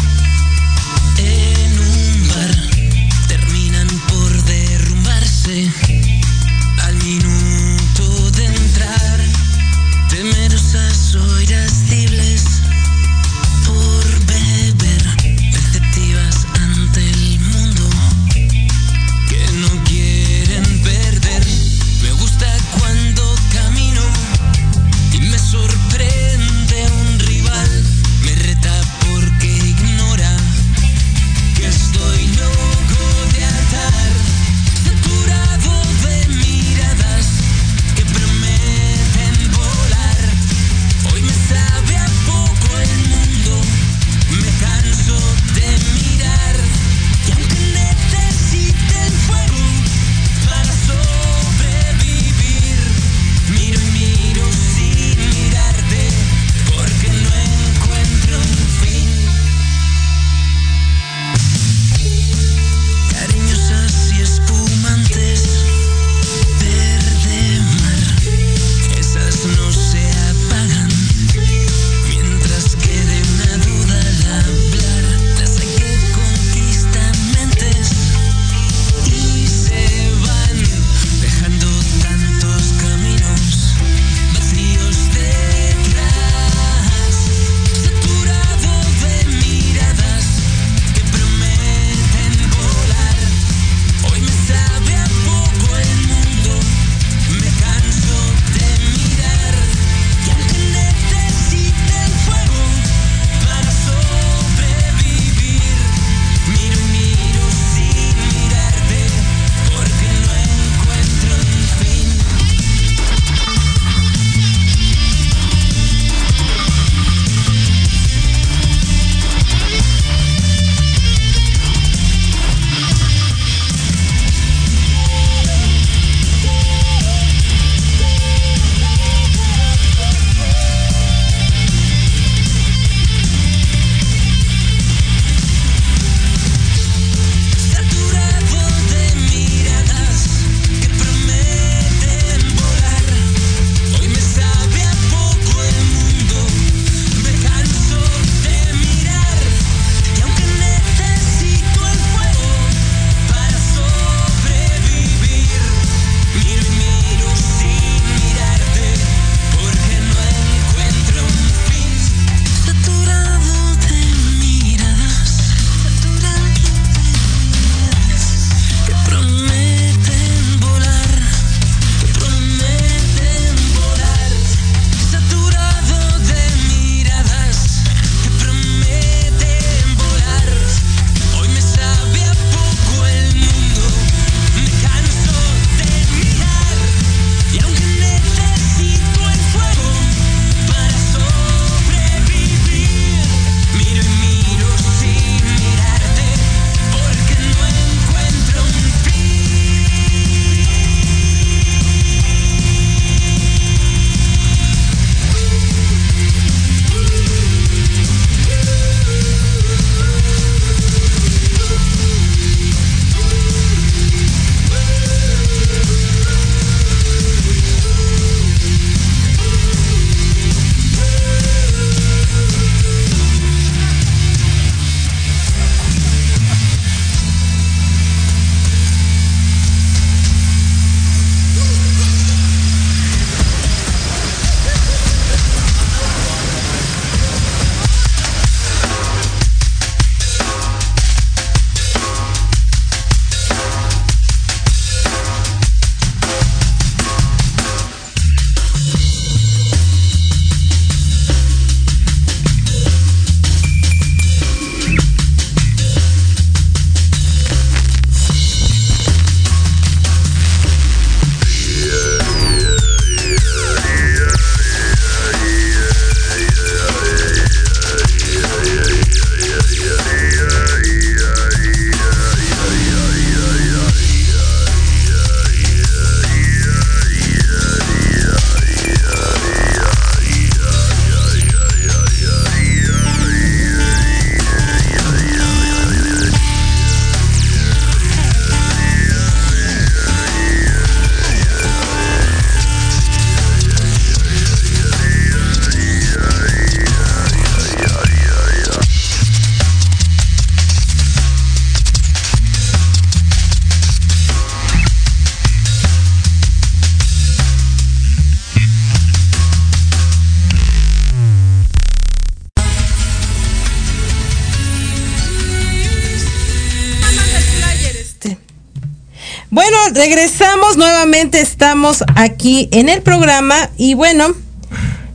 [319.93, 324.33] regresamos nuevamente, estamos aquí en el programa y bueno,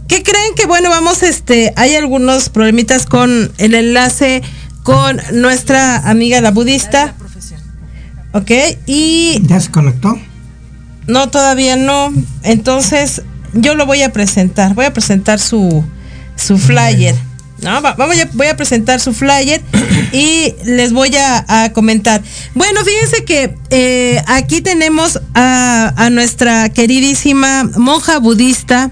[0.06, 4.42] ¿qué creen que bueno, vamos, este, hay algunos problemitas con el enlace
[4.88, 7.14] con nuestra amiga la budista.
[8.32, 8.50] Ok,
[8.86, 9.38] y...
[9.42, 10.18] ¿Ya se conectó?
[11.06, 12.10] No, todavía no.
[12.42, 13.20] Entonces,
[13.52, 14.72] yo lo voy a presentar.
[14.72, 15.84] Voy a presentar su,
[16.36, 17.14] su flyer.
[17.62, 17.80] No,
[18.34, 19.60] voy a presentar su flyer
[20.12, 22.22] y les voy a, comentar.
[22.54, 28.90] Bueno, fíjense que eh, aquí tenemos a, a, nuestra queridísima monja budista.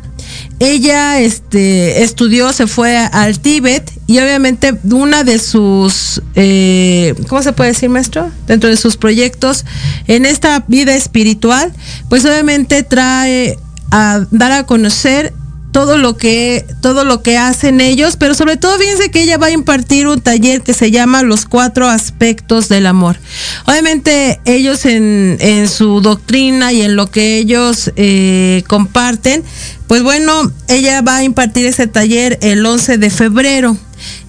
[0.59, 7.53] Ella este, estudió, se fue al Tíbet y obviamente una de sus, eh, ¿cómo se
[7.53, 8.31] puede decir, maestro?
[8.47, 9.65] Dentro de sus proyectos
[10.07, 11.73] en esta vida espiritual,
[12.09, 13.59] pues obviamente trae
[13.91, 15.33] a dar a conocer
[15.77, 19.49] todo lo que todo lo que hacen ellos, pero sobre todo fíjense que ella va
[19.49, 23.19] a impartir un taller que se llama Los cuatro aspectos del amor.
[23.67, 29.45] Obviamente ellos en, en su doctrina y en lo que ellos eh, comparten,
[29.87, 33.77] pues bueno, ella va a impartir ese taller el 11 de febrero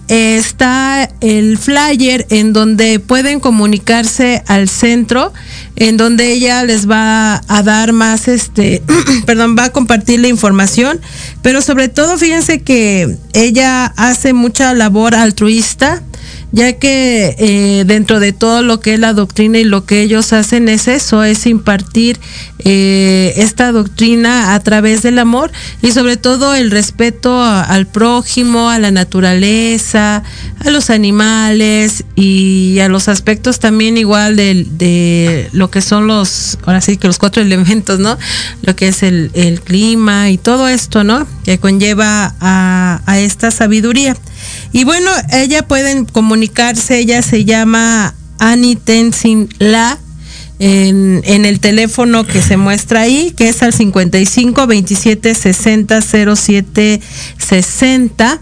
[0.07, 5.33] está el flyer en donde pueden comunicarse al centro,
[5.75, 8.81] en donde ella les va a dar más, este,
[9.25, 10.99] perdón, va a compartir la información,
[11.41, 16.01] pero sobre todo fíjense que ella hace mucha labor altruista
[16.51, 20.31] ya que eh, dentro de todo lo que es la doctrina y lo que ellos
[20.31, 22.19] hacen es eso, es impartir
[22.59, 28.79] eh, esta doctrina a través del amor y sobre todo el respeto al prójimo, a
[28.79, 30.23] la naturaleza,
[30.63, 36.81] a los animales y a los aspectos también igual de, lo que son los, ahora
[36.81, 38.17] sí que los cuatro elementos, ¿no?
[38.61, 39.31] Lo que es el,
[39.63, 41.27] clima y todo esto, ¿no?
[41.43, 44.15] Que conlleva a esta sabiduría.
[44.71, 49.97] Y bueno, ella pueden comunicarse, ella se llama Annie Tenzin La.
[50.59, 57.01] En, el teléfono que se muestra ahí, que es al 55 27 60 07
[57.37, 58.41] 60.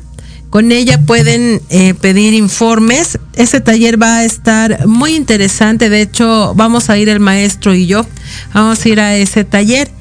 [0.49, 3.19] Con ella pueden eh, pedir informes.
[3.33, 5.89] Ese taller va a estar muy interesante.
[5.89, 8.05] De hecho, vamos a ir el maestro y yo.
[8.53, 9.91] Vamos a ir a ese taller.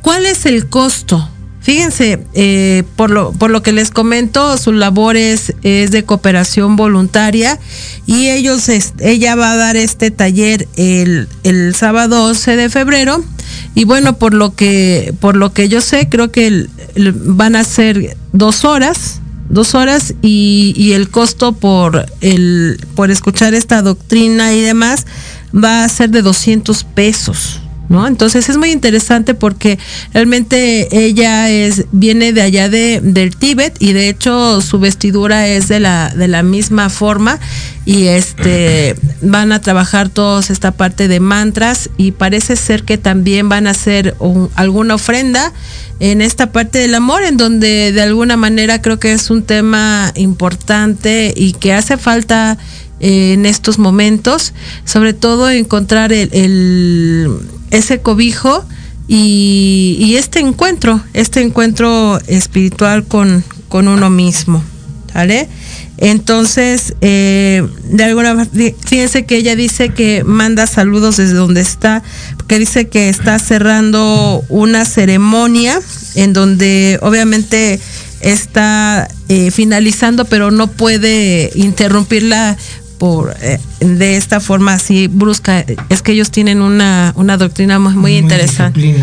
[0.00, 1.28] ¿Cuál es el costo?
[1.64, 7.58] Fíjense, eh, por, lo, por lo que les comento, su labor es, de cooperación voluntaria
[8.04, 11.26] y ellos, ella va a dar este taller el,
[11.74, 13.24] sábado 11 de febrero
[13.74, 18.14] y bueno, por lo que, por lo que yo sé, creo que van a ser
[18.34, 24.60] dos horas, dos horas y, y, el costo por, el, por escuchar esta doctrina y
[24.60, 25.06] demás
[25.54, 27.62] va a ser de 200 pesos.
[27.88, 28.06] ¿No?
[28.06, 29.78] Entonces es muy interesante porque
[30.12, 35.68] realmente ella es viene de allá de, del Tíbet y de hecho su vestidura es
[35.68, 37.38] de la de la misma forma
[37.84, 43.48] y este van a trabajar todos esta parte de mantras y parece ser que también
[43.48, 44.16] van a hacer
[44.54, 45.52] alguna ofrenda
[46.00, 50.12] en esta parte del amor en donde de alguna manera creo que es un tema
[50.16, 52.58] importante y que hace falta
[53.00, 54.52] en estos momentos,
[54.84, 57.28] sobre todo encontrar el,
[57.70, 58.64] ese cobijo
[59.08, 64.62] y, este encuentro, este encuentro espiritual con, con uno mismo.
[65.12, 65.48] ¿Vale?
[65.98, 68.46] Entonces, eh, de alguna
[68.84, 72.02] fíjense que ella dice que manda saludos desde donde está,
[72.36, 75.80] porque dice que está cerrando una ceremonia
[76.16, 77.78] en donde obviamente
[78.20, 82.56] está eh, finalizando, pero no puede interrumpirla
[83.04, 88.16] por eh, de esta forma así brusca es que ellos tienen una, una doctrina muy,
[88.16, 88.96] interesante.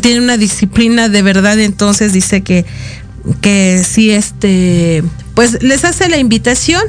[0.00, 2.64] tienen una disciplina de verdad entonces dice que
[3.40, 5.02] que sí este
[5.34, 6.82] pues les hace la invitación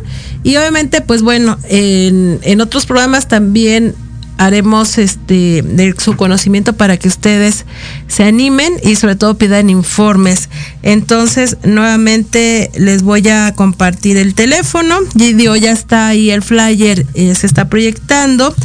[0.44, 3.96] y obviamente pues bueno en, en otros programas también
[4.40, 7.66] haremos este de su conocimiento para que ustedes
[8.08, 10.50] se animen y sobre todo pidan informes.
[10.82, 15.00] Entonces, nuevamente les voy a compartir el teléfono.
[15.16, 18.56] Y ya está ahí el flyer, eh, se está proyectando.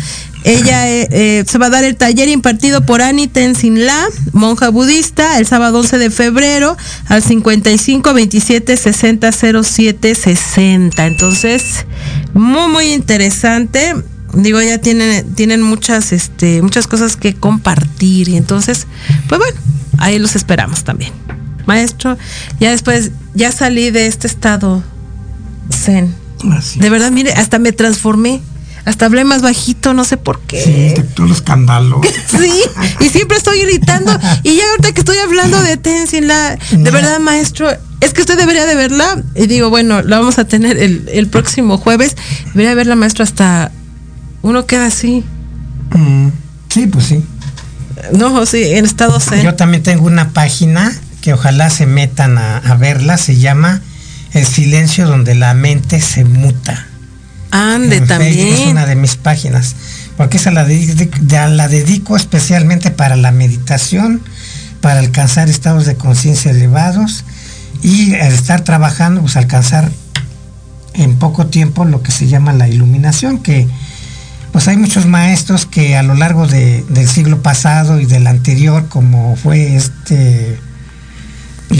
[0.44, 4.68] Ella eh, eh, se va a dar el taller impartido por Annie Tenzin La, monja
[4.68, 11.06] budista, el sábado 11 de febrero al 55 27 60 07 60.
[11.06, 11.86] Entonces,
[12.34, 13.94] muy, muy interesante
[14.37, 18.87] digo, ya tienen, tienen muchas, este, muchas cosas que compartir y entonces,
[19.28, 19.59] pues bueno,
[19.99, 21.12] ahí los esperamos también.
[21.66, 22.18] Maestro,
[22.61, 24.82] ya después, ya salí de este estado
[25.70, 26.14] zen.
[26.76, 28.43] De verdad, mire, hasta me transformé.
[28.85, 30.95] Hasta hablé más bajito, no sé por qué.
[30.95, 32.03] Sí, todo escándalo.
[32.39, 32.53] sí,
[33.01, 34.12] y siempre estoy gritando.
[34.43, 37.70] Y ya ahorita que estoy hablando de Tenzin, la, de verdad, maestro,
[38.01, 39.22] es que usted debería de verla.
[39.35, 42.14] Y digo, bueno, la vamos a tener el, el próximo jueves.
[42.49, 43.72] Debería verla, maestro, hasta
[44.45, 45.24] uno queda así.
[45.95, 46.28] Mm,
[46.68, 47.24] sí, pues sí.
[48.12, 49.42] No, sí, en estado zen.
[49.42, 53.80] Yo también tengo una página que ojalá se metan a, a verla, se llama
[54.32, 56.86] El silencio donde la mente se muta.
[57.51, 58.68] Ande, En Facebook Es también.
[58.70, 59.74] una de mis páginas,
[60.16, 64.20] porque esa la, dedi- de- la dedico especialmente para la meditación,
[64.80, 67.24] para alcanzar estados de conciencia elevados
[67.82, 69.90] y al estar trabajando, pues alcanzar
[70.95, 73.66] en poco tiempo lo que se llama la iluminación, que
[74.55, 78.86] pues hay muchos maestros que a lo largo de- del siglo pasado y del anterior,
[78.88, 80.57] como fue este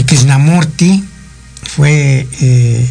[0.05, 1.03] Krishnamurti,
[1.63, 2.89] fue eh,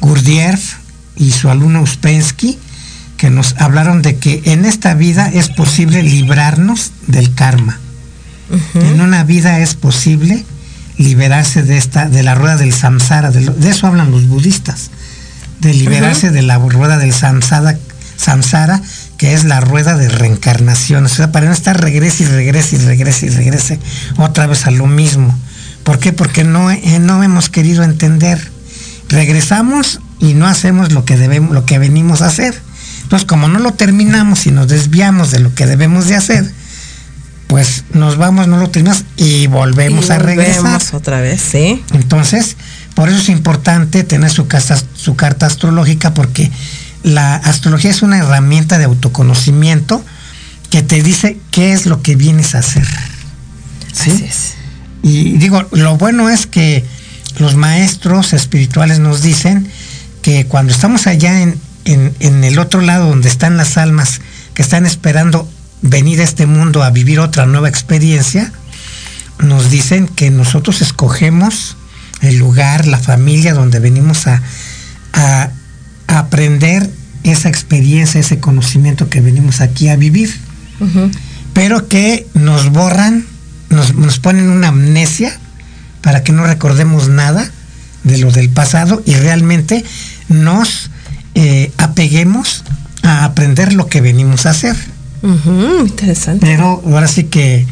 [0.00, 0.76] Gurdjieff
[1.16, 2.58] y su alumno Uspensky,
[3.16, 7.78] que nos hablaron de que en esta vida es posible librarnos del karma.
[8.74, 10.44] En una vida es posible
[10.96, 14.90] liberarse de esta, de la rueda del samsara, de, lo- de eso hablan los budistas,
[15.60, 17.78] de liberarse de la rueda del samsara,
[18.16, 18.82] samsara,
[19.20, 21.04] que es la rueda de reencarnación.
[21.04, 23.78] O sea, para no estar regrese y regrese y regrese y regrese
[24.16, 25.38] otra vez a lo mismo.
[25.84, 26.14] ¿Por qué?
[26.14, 28.40] Porque no, eh, no hemos querido entender.
[29.10, 32.54] Regresamos y no hacemos lo que debemos, lo que venimos a hacer.
[33.02, 36.50] Entonces, como no lo terminamos y nos desviamos de lo que debemos de hacer,
[37.46, 40.80] pues nos vamos, no lo terminamos y volvemos Y a regresar.
[40.92, 41.82] otra vez, sí.
[41.92, 42.56] Entonces,
[42.94, 46.50] por eso es importante tener su, casa- su carta astrológica porque
[47.02, 50.04] la astrología es una herramienta de autoconocimiento
[50.70, 52.86] que te dice qué es lo que vienes a hacer.
[53.92, 54.10] ¿Sí?
[54.10, 54.54] Así es.
[55.02, 56.84] Y digo, lo bueno es que
[57.38, 59.66] los maestros espirituales nos dicen
[60.22, 64.20] que cuando estamos allá en, en- en el otro lado donde están las almas
[64.54, 65.48] que están esperando
[65.82, 68.52] venir a este mundo a vivir otra nueva experiencia,
[69.38, 71.76] nos dicen que nosotros escogemos
[72.20, 74.42] el lugar, la familia donde venimos a,
[75.14, 75.50] a- a
[76.18, 76.90] aprender
[77.22, 80.30] esa experiencia, ese conocimiento que venimos aquí a vivir
[81.52, 83.26] pero que nos borran,
[83.68, 85.38] nos, nos ponen una amnesia
[86.00, 87.50] para que no recordemos nada
[88.04, 89.84] de lo del pasado y realmente
[90.28, 90.90] nos
[91.34, 92.64] eh, apeguemos
[93.02, 94.76] a aprender lo que venimos a hacer.
[95.80, 96.46] Interesante.
[96.46, 97.66] Pero ahora sí que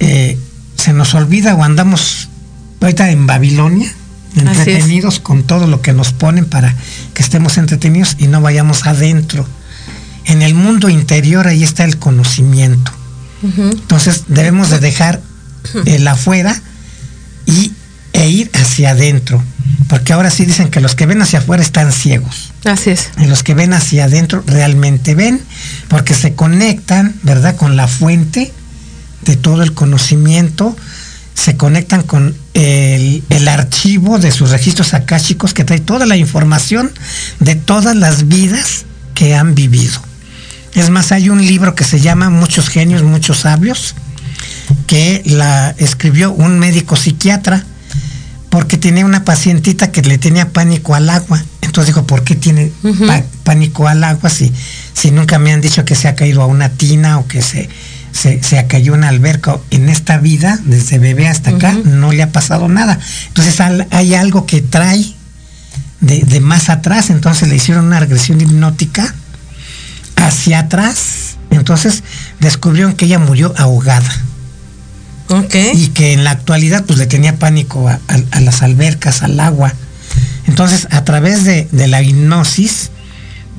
[0.00, 0.38] eh,
[0.76, 2.28] se nos olvida o andamos
[2.80, 3.92] ahorita en Babilonia.
[4.36, 6.74] Entretenidos con todo lo que nos ponen para
[7.14, 9.46] que estemos entretenidos y no vayamos adentro.
[10.24, 12.92] En el mundo interior ahí está el conocimiento.
[13.42, 15.20] Entonces debemos de dejar
[15.84, 16.60] el afuera
[17.46, 17.72] y,
[18.12, 19.42] e ir hacia adentro.
[19.88, 22.52] Porque ahora sí dicen que los que ven hacia afuera están ciegos.
[22.64, 23.10] Así es.
[23.18, 25.40] Y los que ven hacia adentro realmente ven,
[25.88, 28.52] porque se conectan, ¿verdad?, con la fuente
[29.22, 30.76] de todo el conocimiento,
[31.34, 36.90] se conectan con el, el archivo de sus registros akáshicos que trae toda la información
[37.38, 40.00] de todas las vidas que han vivido.
[40.74, 43.94] Es más, hay un libro que se llama Muchos genios, muchos sabios,
[44.86, 47.62] que la escribió un médico psiquiatra
[48.48, 51.42] porque tenía una pacientita que le tenía pánico al agua.
[51.60, 52.72] Entonces dijo, ¿por qué tiene
[53.42, 54.50] pánico al agua si,
[54.94, 57.68] si nunca me han dicho que se ha caído a una tina o que se,
[58.16, 59.58] se, se ha caído a una alberca?
[59.70, 62.98] En esta vida, desde bebé hasta acá, no le ha pasado nada.
[63.28, 65.04] Entonces al- hay algo que trae
[66.00, 69.14] de, de más atrás, entonces le hicieron una regresión hipnótica
[70.16, 71.36] hacia atrás.
[71.50, 72.02] Entonces
[72.40, 74.10] descubrieron que ella murió ahogada
[75.28, 75.54] Ok.
[75.74, 79.38] y que en la actualidad pues le tenía pánico a, a- a las albercas, al
[79.40, 79.72] agua.
[80.46, 82.90] Entonces, a través de, de la hipnosis,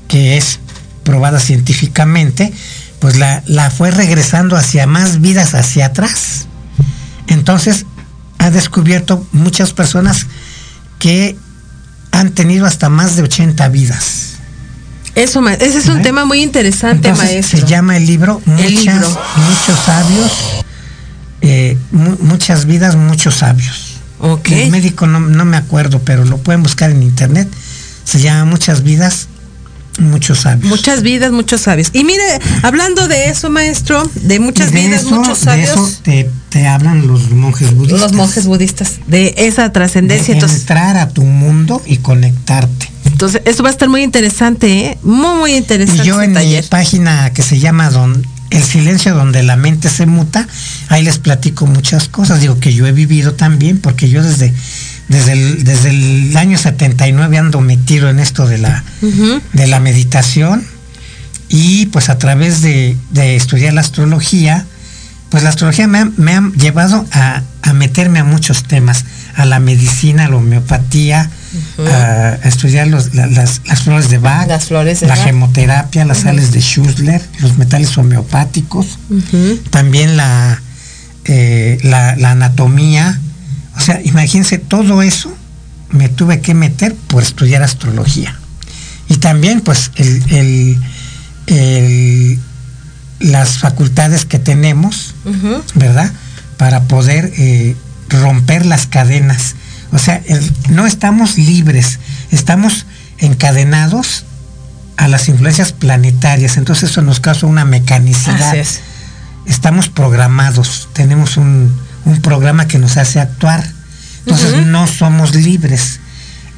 [0.07, 0.59] que es
[1.03, 2.53] probada científicamente,
[2.99, 6.47] pues la, la fue regresando hacia más vidas hacia atrás.
[7.27, 7.85] Entonces,
[8.39, 10.25] ha descubierto muchas personas
[10.99, 11.35] que
[12.11, 14.23] han tenido hasta más de 80 vidas.
[15.15, 16.03] Eso, ese es un ¿Eh?
[16.03, 17.59] tema muy interesante, Entonces, maestro.
[17.61, 19.07] Se llama el libro Muchas, libro.
[19.37, 20.31] Muchos sabios,
[21.41, 23.97] eh, mu- muchas vidas, muchos sabios.
[24.45, 27.47] El médico no, no me acuerdo, pero lo pueden buscar en internet.
[28.03, 29.27] Se llama Muchas vidas,
[29.99, 30.69] muchos sabios.
[30.69, 31.89] Muchas vidas, muchos sabios.
[31.93, 32.23] Y mire,
[32.63, 36.67] hablando de eso, maestro, de muchas de vidas, eso, muchos de sabios, eso te, te
[36.67, 38.01] hablan los monjes budistas.
[38.01, 40.33] los monjes budistas, de esa De trascendencia.
[40.33, 42.89] Entonces, entrar a tu mundo y conectarte.
[43.05, 44.97] entonces, esto va a estar muy interesante, ¿eh?
[45.03, 46.03] Muy, muy interesante.
[46.03, 46.65] Y yo este en mi taller.
[46.69, 50.47] página que se llama Don, El silencio donde la mente se muta,
[50.89, 54.53] ahí les platico muchas cosas, digo que yo he vivido también, porque yo desde,
[55.09, 58.83] desde, el, desde el año 79 ando metido en esto de la,
[59.53, 60.63] de la meditación
[61.49, 64.65] y pues a través de, de estudiar la astrología,
[65.29, 69.05] pues la astrología me ha, me ha llevado a, a meterme a muchos temas,
[69.35, 71.29] a la medicina, a la homeopatía,
[71.89, 71.91] a,
[72.43, 75.23] a estudiar los- la- las, las flores de Bach, Las flores de la Bach.
[75.25, 78.99] gemoterapia, las sales de Schussler, los metales homeopáticos,
[79.69, 80.61] también la,
[81.25, 83.19] eh, la, anatomía.
[83.77, 85.31] O sea, imagínense, todo eso
[85.91, 88.37] me tuve que meter por estudiar astrología.
[89.07, 90.77] Y también, pues, el,
[93.19, 95.13] las facultades que tenemos,
[95.75, 96.11] ¿verdad?
[96.57, 97.75] Para poder eh,
[98.09, 99.55] romper las cadenas.
[99.91, 100.21] O sea,
[100.69, 101.99] no estamos libres,
[102.31, 102.85] estamos
[103.19, 104.25] encadenados
[104.97, 106.57] a las influencias planetarias.
[106.57, 108.57] Entonces eso nos causa una mecanicidad.
[109.45, 111.73] Estamos programados, tenemos un,
[112.15, 113.63] programa que nos hace actuar.
[114.19, 115.99] Entonces no somos libres.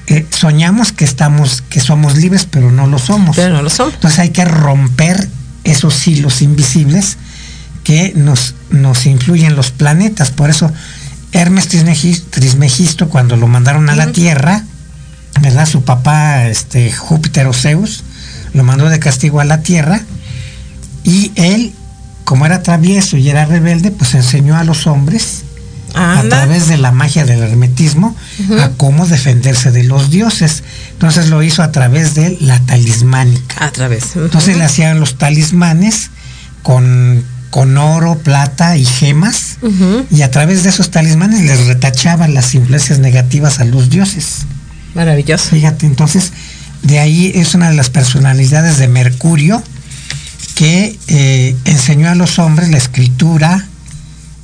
[0.08, 3.36] Eh, soñamos que estamos, que somos libres, pero no lo somos.
[3.36, 3.94] Pero no lo somos.
[3.96, 5.28] Entonces hay que romper
[5.64, 7.18] esos hilos invisibles
[7.84, 10.32] que nos, nos influyen los planetas.
[10.32, 10.72] Por eso
[11.32, 14.64] Hermes Trismegisto, cuando lo mandaron a la Tierra,
[15.42, 15.68] ¿verdad?
[15.68, 18.04] Su papá, este, Júpiter o Zeus,
[18.54, 20.02] lo mandó de castigo a la Tierra
[21.04, 21.74] y él,
[22.30, 25.42] como era travieso y era rebelde, pues enseñó a los hombres
[25.96, 28.16] a través de la magia del hermetismo
[28.62, 30.62] a cómo defenderse de los dioses.
[30.92, 33.66] Entonces lo hizo a través de la talismánica.
[33.66, 34.16] A través.
[34.16, 36.12] Entonces le hacían los talismanes
[36.62, 39.58] con con oro, plata y gemas,
[40.12, 44.46] y a través de esos talismanes les retachaban las influencias negativas a los dioses.
[44.94, 45.50] Maravilloso.
[45.50, 46.32] Fíjate, entonces,
[46.84, 49.64] de ahí es una de las personalidades de Mercurio
[50.60, 53.66] que eh, enseñó a los hombres la escritura,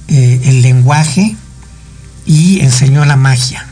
[0.07, 1.35] eh, el lenguaje
[2.25, 3.67] y enseñó la magia.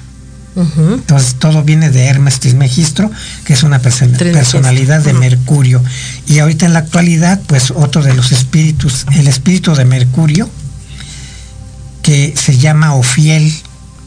[0.57, 3.09] Entonces todo viene de Hermes Trismegistro,
[3.45, 5.81] que es una personalidad de Mercurio.
[6.27, 10.49] Y ahorita en la actualidad, pues otro de los espíritus, el espíritu de Mercurio,
[12.01, 13.53] que se llama Ofiel.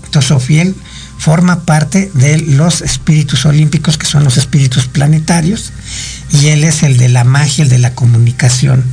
[0.05, 0.74] Entonces Ofiel
[1.16, 5.72] forma parte de los espíritus olímpicos, que son los espíritus planetarios,
[6.30, 8.84] y él es el de la magia, el de la comunicación.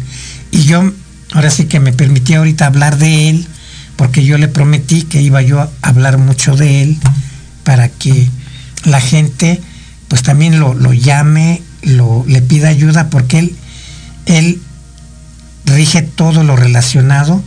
[0.52, 0.92] Y yo,
[1.32, 3.48] ahora sí que me permití ahorita hablar de él,
[3.96, 6.98] porque yo le prometí que iba yo a hablar mucho de él
[7.64, 8.28] para que
[8.84, 9.62] la gente
[10.08, 13.56] pues también lo, llame, lo, le pida ayuda, porque él,
[14.28, 14.62] él
[15.66, 17.42] rige todo lo relacionado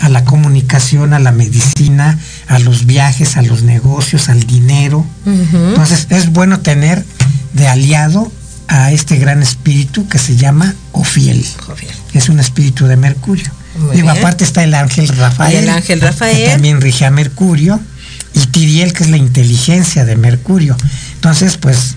[0.00, 2.18] a la comunicación, a la medicina,
[2.48, 5.06] a los viajes, a los negocios, al dinero.
[5.26, 7.04] Entonces es bueno tener
[7.52, 8.32] de aliado
[8.68, 11.44] a este gran espíritu que se llama Ofiel.
[12.12, 13.50] Es un espíritu de Mercurio.
[13.94, 15.56] y aparte está el ángel Rafael.
[15.64, 16.36] el ángel Rafael.
[16.36, 17.80] Que también rige a Mercurio
[18.34, 20.76] y Tiriel, que es la inteligencia de Mercurio.
[21.14, 21.94] Entonces, pues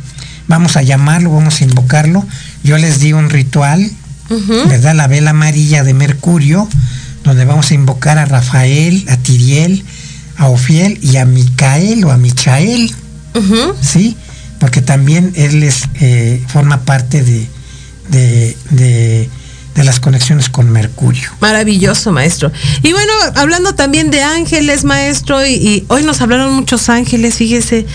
[0.48, 2.26] vamos a llamarlo, vamos a invocarlo.
[2.64, 3.92] Yo les di un ritual,
[4.68, 4.96] ¿verdad?
[4.96, 6.68] La vela amarilla de Mercurio,
[7.24, 9.84] donde vamos a invocar a Rafael, a Tiriel,
[10.38, 12.94] a Ofiel y a Micael o a Michael,
[13.82, 14.16] ¿sí?
[14.62, 17.48] Porque también él es, eh, forma parte de,
[18.70, 19.30] de
[19.76, 21.30] de las conexiones con Mercurio.
[21.40, 22.52] Maravilloso, maestro.
[22.84, 27.86] Y bueno, hablando también de ángeles, maestro, y, hoy nos hablaron muchos ángeles, fíjese,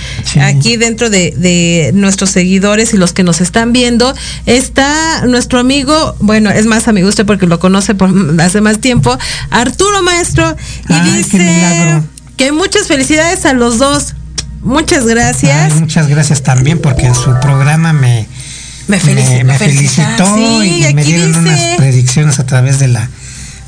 [0.40, 4.14] aquí dentro de, nuestros seguidores y los que nos están viendo,
[4.46, 8.10] está nuestro amigo, bueno, es más amigo usted porque lo conoce por
[8.40, 9.16] hace más tiempo,
[9.50, 10.56] Arturo, maestro,
[10.88, 12.02] y dice
[12.36, 14.14] que muchas felicidades a los dos.
[14.62, 15.74] Muchas gracias.
[15.74, 18.26] muchas gracias también porque en su programa me
[18.88, 23.08] me, felicitó y me dieron unas predicciones a través de la,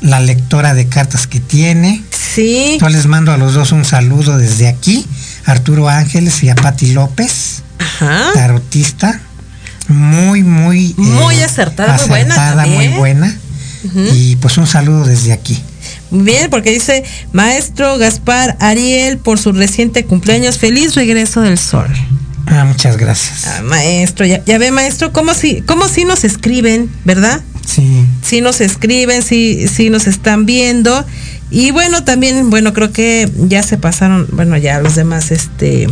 [0.01, 2.03] la lectora de cartas que tiene.
[2.33, 2.77] Sí.
[2.79, 5.05] Yo les mando a los dos un saludo desde aquí,
[5.45, 7.63] Arturo Ángeles y a Patti López,
[8.33, 9.19] tarotista,
[9.87, 10.93] muy, muy...
[10.97, 12.65] Muy eh, acertada, muy buena.
[12.65, 13.37] muy buena.
[14.13, 15.61] Y pues un saludo desde aquí.
[16.11, 17.03] Bien, porque dice
[17.33, 20.57] Maestro Gaspar Ariel por su reciente cumpleaños.
[20.57, 21.87] Feliz regreso del sol.
[22.47, 23.45] Ah, muchas gracias.
[23.47, 27.41] Ah, maestro, ya, ve, maestro, cómo si, cómo si nos escriben, ¿verdad?
[27.65, 28.05] Sí.
[28.23, 31.05] Sí nos escriben, sí, sí nos están viendo.
[31.51, 35.87] Y bueno, también, bueno, creo que ya se pasaron, bueno, ya los demás, este.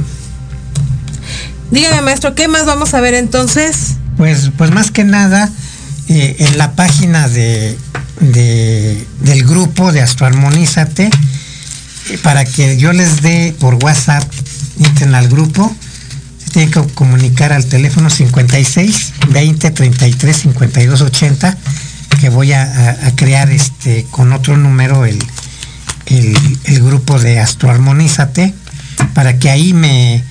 [1.69, 3.95] Dígame, maestro, ¿qué más vamos a ver entonces?
[4.17, 5.51] Pues, pues más que nada,
[6.09, 7.77] eh, en la página de,
[8.21, 11.09] de, del grupo de Astroarmonízate,
[12.09, 14.23] eh, para que yo les dé por WhatsApp,
[14.79, 15.75] entren al grupo,
[16.53, 21.57] tienen que comunicar al teléfono 56 20 33 52 80
[22.21, 25.19] que voy a, crear este con otro número el,
[26.05, 28.53] el, grupo de Astroarmonízate
[29.13, 30.23] para que ahí me,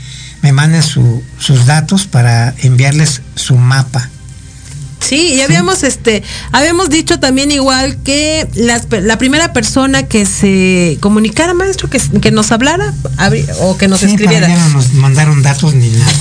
[0.42, 4.08] me manden sus datos para enviarles su mapa
[5.08, 11.54] Sí, y habíamos este, habíamos dicho también igual que la primera persona que se comunicara,
[11.54, 12.92] maestro, que, que nos hablara
[13.60, 14.48] o que nos escribiera.
[14.48, 16.12] no nos mandaron datos ni nada.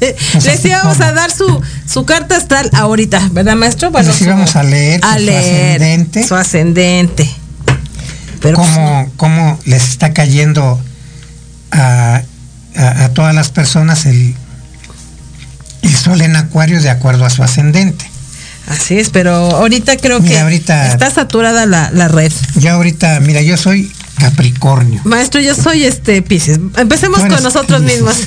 [0.44, 3.90] Les íbamos a dar su, su carta astral ahorita, ¿verdad, maestro?
[3.90, 6.26] Bueno, Les íbamos a leer, su ascendente.
[6.28, 7.30] Su ascendente.
[8.40, 10.80] Pero pues, cómo, cómo les está cayendo
[11.70, 12.22] a,
[12.76, 14.34] a- a todas las personas el,
[15.82, 18.04] el sol en acuario de acuerdo a su ascendente.
[18.68, 22.32] Así es, pero ahorita creo Mira, que ahorita- está saturada la, la red.
[22.56, 25.00] Yo ahorita, mira, yo soy Capricornio.
[25.04, 26.58] Maestro, yo soy este Pisces.
[26.76, 28.14] Empecemos con nosotros mismos.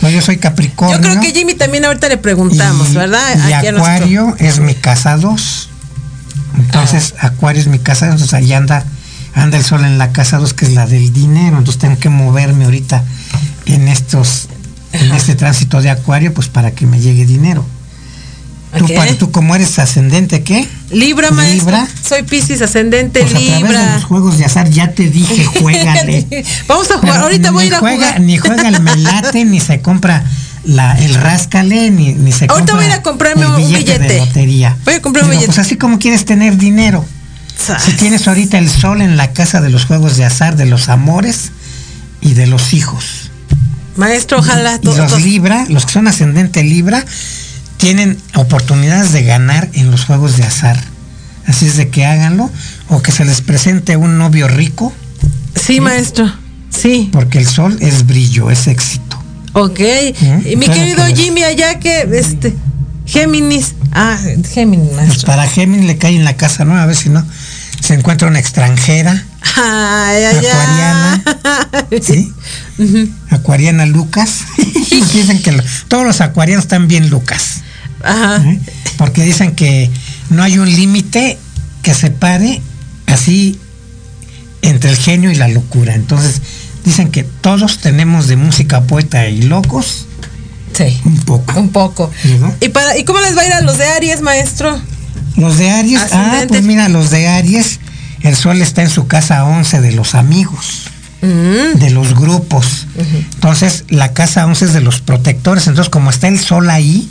[0.00, 0.96] No, yo soy Capricornio.
[0.96, 3.20] yo creo que Jimmy también ahorita le preguntamos, y, ¿verdad?
[3.48, 5.68] Y Aquí a nuestro- Acuario es mi casa 2.
[6.58, 8.14] Entonces, Acuario es mi casa 2.
[8.14, 8.84] Entonces, ahí anda,
[9.34, 11.58] anda el sol en la casa 2, que es la del dinero.
[11.58, 13.04] Entonces, tengo que moverme ahorita
[13.66, 14.48] en estos
[14.92, 17.64] en este tránsito de Acuario, pues para que me llegue dinero.
[18.78, 18.92] Tú, Ok.
[18.94, 20.66] para, tú como eres ascendente, ¿qué?
[20.90, 21.66] Libra, maestro.
[21.72, 21.88] Libra.
[22.08, 23.94] Soy Pisces, ascendente Pues a través de Libra.
[23.96, 26.26] los juegos de azar ya te dije, juégale.
[26.68, 28.20] Vamos a jugar, Pero ahorita voy a ir a juega, jugar.
[28.22, 30.24] Ni juega el melate, ni se compra
[30.64, 33.98] la, el ráscale, ni, ni se Ahorita compra voy a ir a comprarme un billete,
[33.98, 34.76] de lotería.
[34.86, 35.54] Voy a comprar un Digo, billete.
[35.54, 37.04] Pues así como quieres tener dinero.
[37.58, 37.82] Sas.
[37.82, 40.88] Si tienes ahorita el sol en la casa de los juegos de azar, de los
[40.88, 41.52] amores
[42.22, 43.30] y de los hijos.
[43.96, 45.20] Maestro, ojalá Y los todos.
[45.20, 47.04] Libra, los que son ascendente Libra,
[47.82, 50.78] tienen oportunidades de ganar en los juegos de azar.
[51.48, 52.48] Así es de que háganlo.
[52.88, 54.92] O que se les presente un novio rico,
[55.60, 56.32] Sí, maestro.
[56.70, 57.10] Sí.
[57.12, 59.20] porque el sol es brillo, es éxito.
[59.54, 59.80] Ok.
[60.44, 61.18] Y mi querido que es.
[61.18, 62.54] Jimmy, allá que este
[63.04, 63.74] Géminis.
[63.90, 64.16] Ah,
[64.54, 67.26] Géminis, Pues para Géminis le cae en la casa nueva, a ver si no
[67.80, 69.24] se encuentra una extranjera,
[69.56, 70.46] Ay, ay,
[71.90, 72.00] ay.
[72.00, 72.32] ¿sí?
[73.30, 74.42] Acuariana Lucas.
[75.12, 77.62] dicen que lo- todos los acuarianos están bien Lucas,
[78.04, 78.42] Ajá.
[78.48, 78.60] ¿eh?
[78.98, 79.90] porque dicen que
[80.30, 81.38] no hay un límite
[81.82, 82.60] que separe
[83.06, 83.58] así
[84.62, 85.94] entre el genio y la locura.
[85.94, 86.40] Entonces,
[86.84, 90.06] dicen que todos tenemos de música poeta y locos
[90.76, 90.98] Sí.
[91.04, 91.58] un poco.
[91.60, 92.10] Un poco.
[92.60, 94.80] ¿Y, para, ¿Y cómo les va a ir a los de Aries, maestro?
[95.36, 97.80] Los de Aries, ah, pues mira, los de Aries,
[98.22, 100.84] el sol está en su casa 11 de los amigos,
[101.22, 102.86] Mm, de los grupos.
[103.34, 105.66] Entonces, la casa 11 es de los protectores.
[105.68, 107.08] Entonces, como está el sol ahí,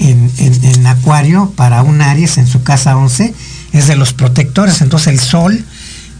[0.00, 3.32] en, en- en Acuario, para un Aries en su casa 11,
[3.72, 4.80] es de los protectores.
[4.80, 5.64] Entonces, el sol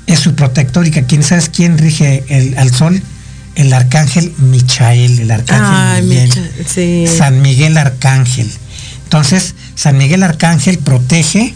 [0.06, 0.86] es su protector.
[0.86, 3.02] ¿Y que quién sabes quién rige el, al sol?
[3.56, 6.28] El arcángel Michael, el arcángel Ay, Miguel.
[6.30, 7.06] Micha- sí.
[7.18, 8.48] San Miguel Arcángel.
[9.04, 11.54] Entonces, San Miguel Arcángel protege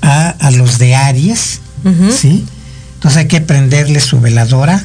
[0.00, 2.10] a, a los de Aries, Ujú.
[2.12, 2.44] ¿sí?
[2.94, 4.82] Entonces hay que prenderle su veladora,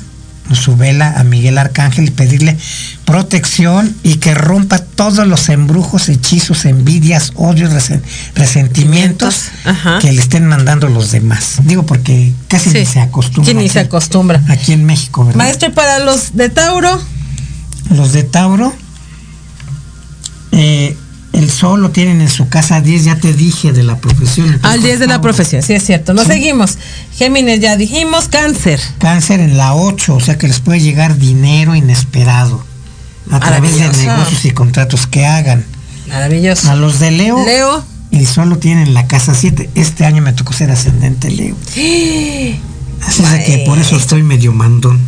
[0.56, 2.58] su vela a Miguel Arcángel y pedirle
[3.06, 8.02] protección y que rompa todos los embrujos, hechizos, envidias, odios, resen-
[8.36, 10.00] resentimientos Ajá.
[10.00, 11.58] que le estén mandando los demás.
[11.64, 12.80] Digo porque casi Sí.
[12.80, 13.45] ni se acostumbra.
[13.52, 14.43] ¿Quién ni se acostumbra?
[14.50, 15.38] Aquí en México, ¿verdad?
[15.38, 17.00] Maestro, ¿y para los de Tauro?
[17.91, 18.74] Los de Tauro,
[20.52, 20.95] eh,
[21.34, 24.60] el sol lo tienen en su casa 10, ya te dije de la profesión.
[24.64, 26.18] Al 10 de la profesión, sí es cierto.
[26.18, 26.26] Sí.
[26.26, 26.78] seguimos.
[27.16, 28.80] Géminis ya dijimos, cáncer.
[28.98, 32.64] Cáncer en la 8, o sea que les puede llegar dinero inesperado
[33.32, 35.66] a través de negocios y contratos que hagan.
[36.08, 36.72] Maravilloso.
[36.72, 37.84] A los de Leo, Leo.
[38.12, 39.70] el sol lo tienen en la casa 7.
[39.76, 41.56] Este año me tocó ser ascendente Leo.
[43.06, 45.00] Así es que por eso estoy medio mandón.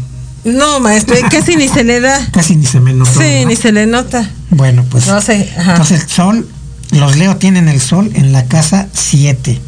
[0.43, 2.19] No, maestro, casi ni se le da.
[2.31, 3.11] Casi ni se me notó.
[3.11, 3.49] Sí, ¿no?
[3.49, 4.27] ni se le nota.
[4.49, 5.07] Bueno, pues.
[5.07, 5.71] No sé, ajá.
[5.73, 6.47] Entonces, sol,
[6.91, 9.61] los Leo tienen el sol en la casa 7.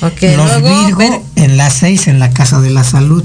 [0.00, 0.84] Ok, los luego.
[0.86, 3.22] Virgo ver- en la 6 en la casa de la salud.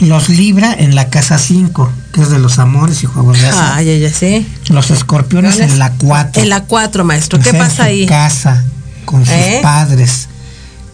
[0.00, 3.72] Los Libra en la casa 5, que es de los amores y juegos de azar.
[3.76, 4.46] Ay, ay, ay, sí.
[4.72, 6.42] Los escorpiones en la 4.
[6.42, 7.38] En la 4, maestro.
[7.38, 8.06] O ¿Qué sea, en pasa su ahí?
[8.06, 8.64] casa,
[9.04, 9.60] con sus ¿Eh?
[9.62, 10.28] padres,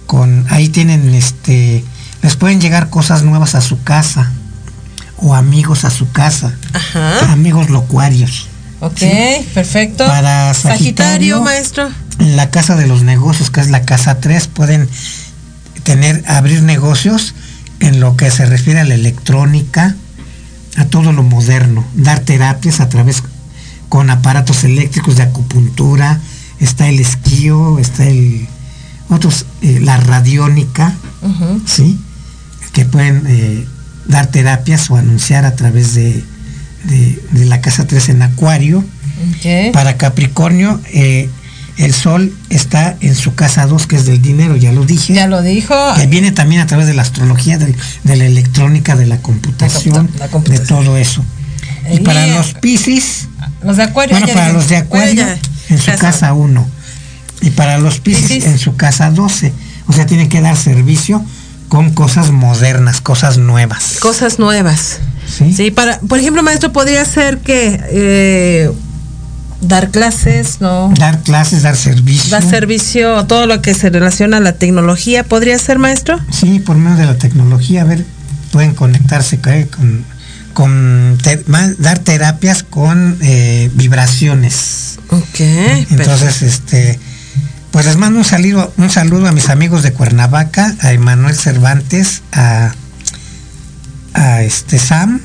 [0.06, 1.84] con ahí tienen este
[2.22, 4.32] les pueden llegar cosas nuevas a su casa
[5.16, 7.32] o amigos a su casa, Ajá.
[7.32, 8.48] amigos locuarios.
[8.80, 9.00] Ok,
[9.54, 10.06] perfecto.
[10.06, 11.88] Para Sagitario, Sagitario, maestro.
[12.20, 14.88] En la casa de los negocios, que es la casa 3, pueden
[15.82, 17.34] tener abrir negocios
[17.80, 19.96] en lo que se refiere a la electrónica,
[20.76, 23.22] a todo lo moderno, dar terapias a través
[23.88, 26.20] con aparatos eléctricos de acupuntura,
[26.60, 28.46] está el esquío, está el
[29.08, 30.94] otros eh, la radiónica.
[31.66, 31.98] ¿sí?
[32.78, 33.66] Que pueden eh,
[34.06, 36.22] dar terapias o anunciar a través de,
[36.84, 38.84] de- de la casa 3 en Acuario.
[39.72, 41.28] Para Capricornio, eh,
[41.76, 45.12] el sol está en su casa 2, que es del dinero, ya lo dije.
[45.12, 45.74] Ya lo dijo.
[45.96, 47.74] Que viene también a través de la astrología, del-
[48.04, 50.64] de la electrónica, de la computación, La computación.
[50.78, 51.24] de todo eso.
[51.92, 53.26] Y para los Piscis,
[53.64, 54.16] Los de Acuario.
[54.16, 55.26] bueno, para los de Acuario,
[55.68, 56.64] en su casa 1.
[57.40, 58.44] Y para los Piscis, Piscis.
[58.44, 59.52] en su casa 12.
[59.88, 61.24] O sea, tienen que dar servicio
[61.68, 63.98] con cosas modernas, cosas nuevas.
[64.00, 64.98] Cosas nuevas.
[65.26, 65.52] ¿sí?
[65.52, 68.70] Sí, para, por ejemplo, maestro, podría ser que eh,
[69.60, 70.92] dar clases, ¿no?
[70.98, 72.30] Dar clases, dar servicio.
[72.30, 76.18] Dar servicio, todo lo que se relaciona a la tecnología, ¿podría ser maestro?
[76.30, 78.04] Sí, por medio de la tecnología, a ver,
[78.50, 79.38] pueden conectarse
[79.70, 80.04] con,
[80.54, 81.18] con
[81.78, 84.98] dar terapias con eh, vibraciones.
[85.10, 85.40] Ok.
[85.90, 86.98] Entonces, este,
[87.70, 92.22] pues les mando un saludo, un saludo a mis amigos de Cuernavaca, a Emanuel Cervantes,
[92.32, 92.72] a,
[94.14, 95.20] a este Sam,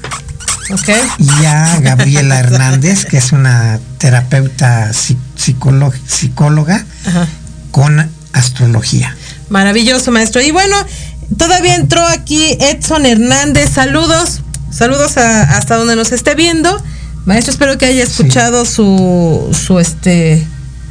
[1.17, 6.85] y a Gabriela Hernández, que es una terapeuta psicóloga
[7.71, 9.15] con astrología.
[9.49, 10.41] Maravilloso, maestro.
[10.41, 10.75] Y bueno,
[11.37, 13.71] todavía entró aquí Edson Hernández.
[13.71, 14.41] Saludos,
[14.71, 16.81] saludos hasta donde nos esté viendo.
[17.25, 20.45] Maestro, espero que haya escuchado su, su este.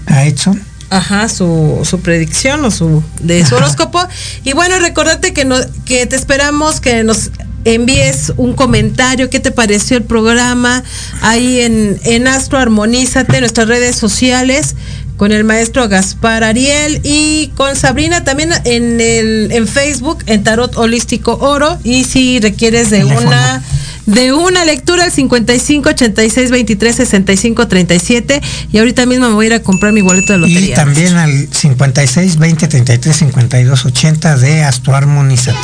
[0.07, 0.72] A Edson.
[0.93, 3.99] Ajá, su, su predicción o su de su horóscopo.
[4.45, 7.31] Y bueno, recordate que, no, que te esperamos que nos
[7.65, 10.85] envíes un comentario, qué te pareció el programa.
[11.23, 14.75] Ahí en, en Astro Armonízate, nuestras redes sociales
[15.17, 20.77] con el maestro Gaspar Ariel y con Sabrina también en el en Facebook en Tarot
[20.77, 21.79] Holístico Oro.
[21.85, 23.63] Y si requieres de una
[24.07, 28.43] de una lectura al 55 86 23 65 37
[28.73, 30.73] y ahorita mismo me voy a ir a comprar mi boleto de lotería.
[30.73, 35.59] Y también al 56 20 33 52 80 de Astro Armonízate.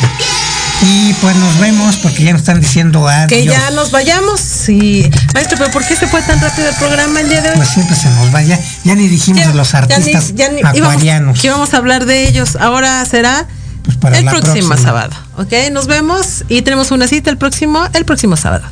[0.81, 3.29] Y pues nos vemos porque ya nos están diciendo adiós.
[3.29, 4.41] Que ya nos vayamos.
[4.41, 5.11] Sí.
[5.35, 7.57] Maestro, pero ¿por qué se fue tan rápido el programa el día de hoy?
[7.57, 8.61] Pues siempre se nos vaya.
[8.85, 11.41] Ya ni dijimos de los artistas ya acuarianos.
[11.41, 12.55] que íbamos a hablar de ellos.
[12.55, 13.49] Ahora será
[13.89, 15.17] pues para el próximo sábado.
[15.39, 15.51] ¿Ok?
[15.73, 18.67] Nos vemos y tenemos una cita el próximo, el próximo sábado.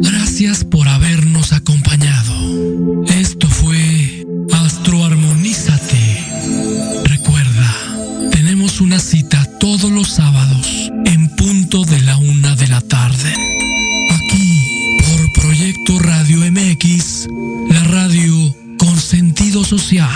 [0.00, 3.04] Gracias por habernos acompañado.
[3.06, 6.26] Esto fue Astroarmonízate.
[7.04, 7.72] Recuerda,
[8.32, 13.32] tenemos una cita todos los sábados en punto de la una de la tarde.
[14.10, 17.28] Aquí, por Proyecto Radio MX,
[17.70, 18.31] la radio
[19.12, 20.08] sentido social.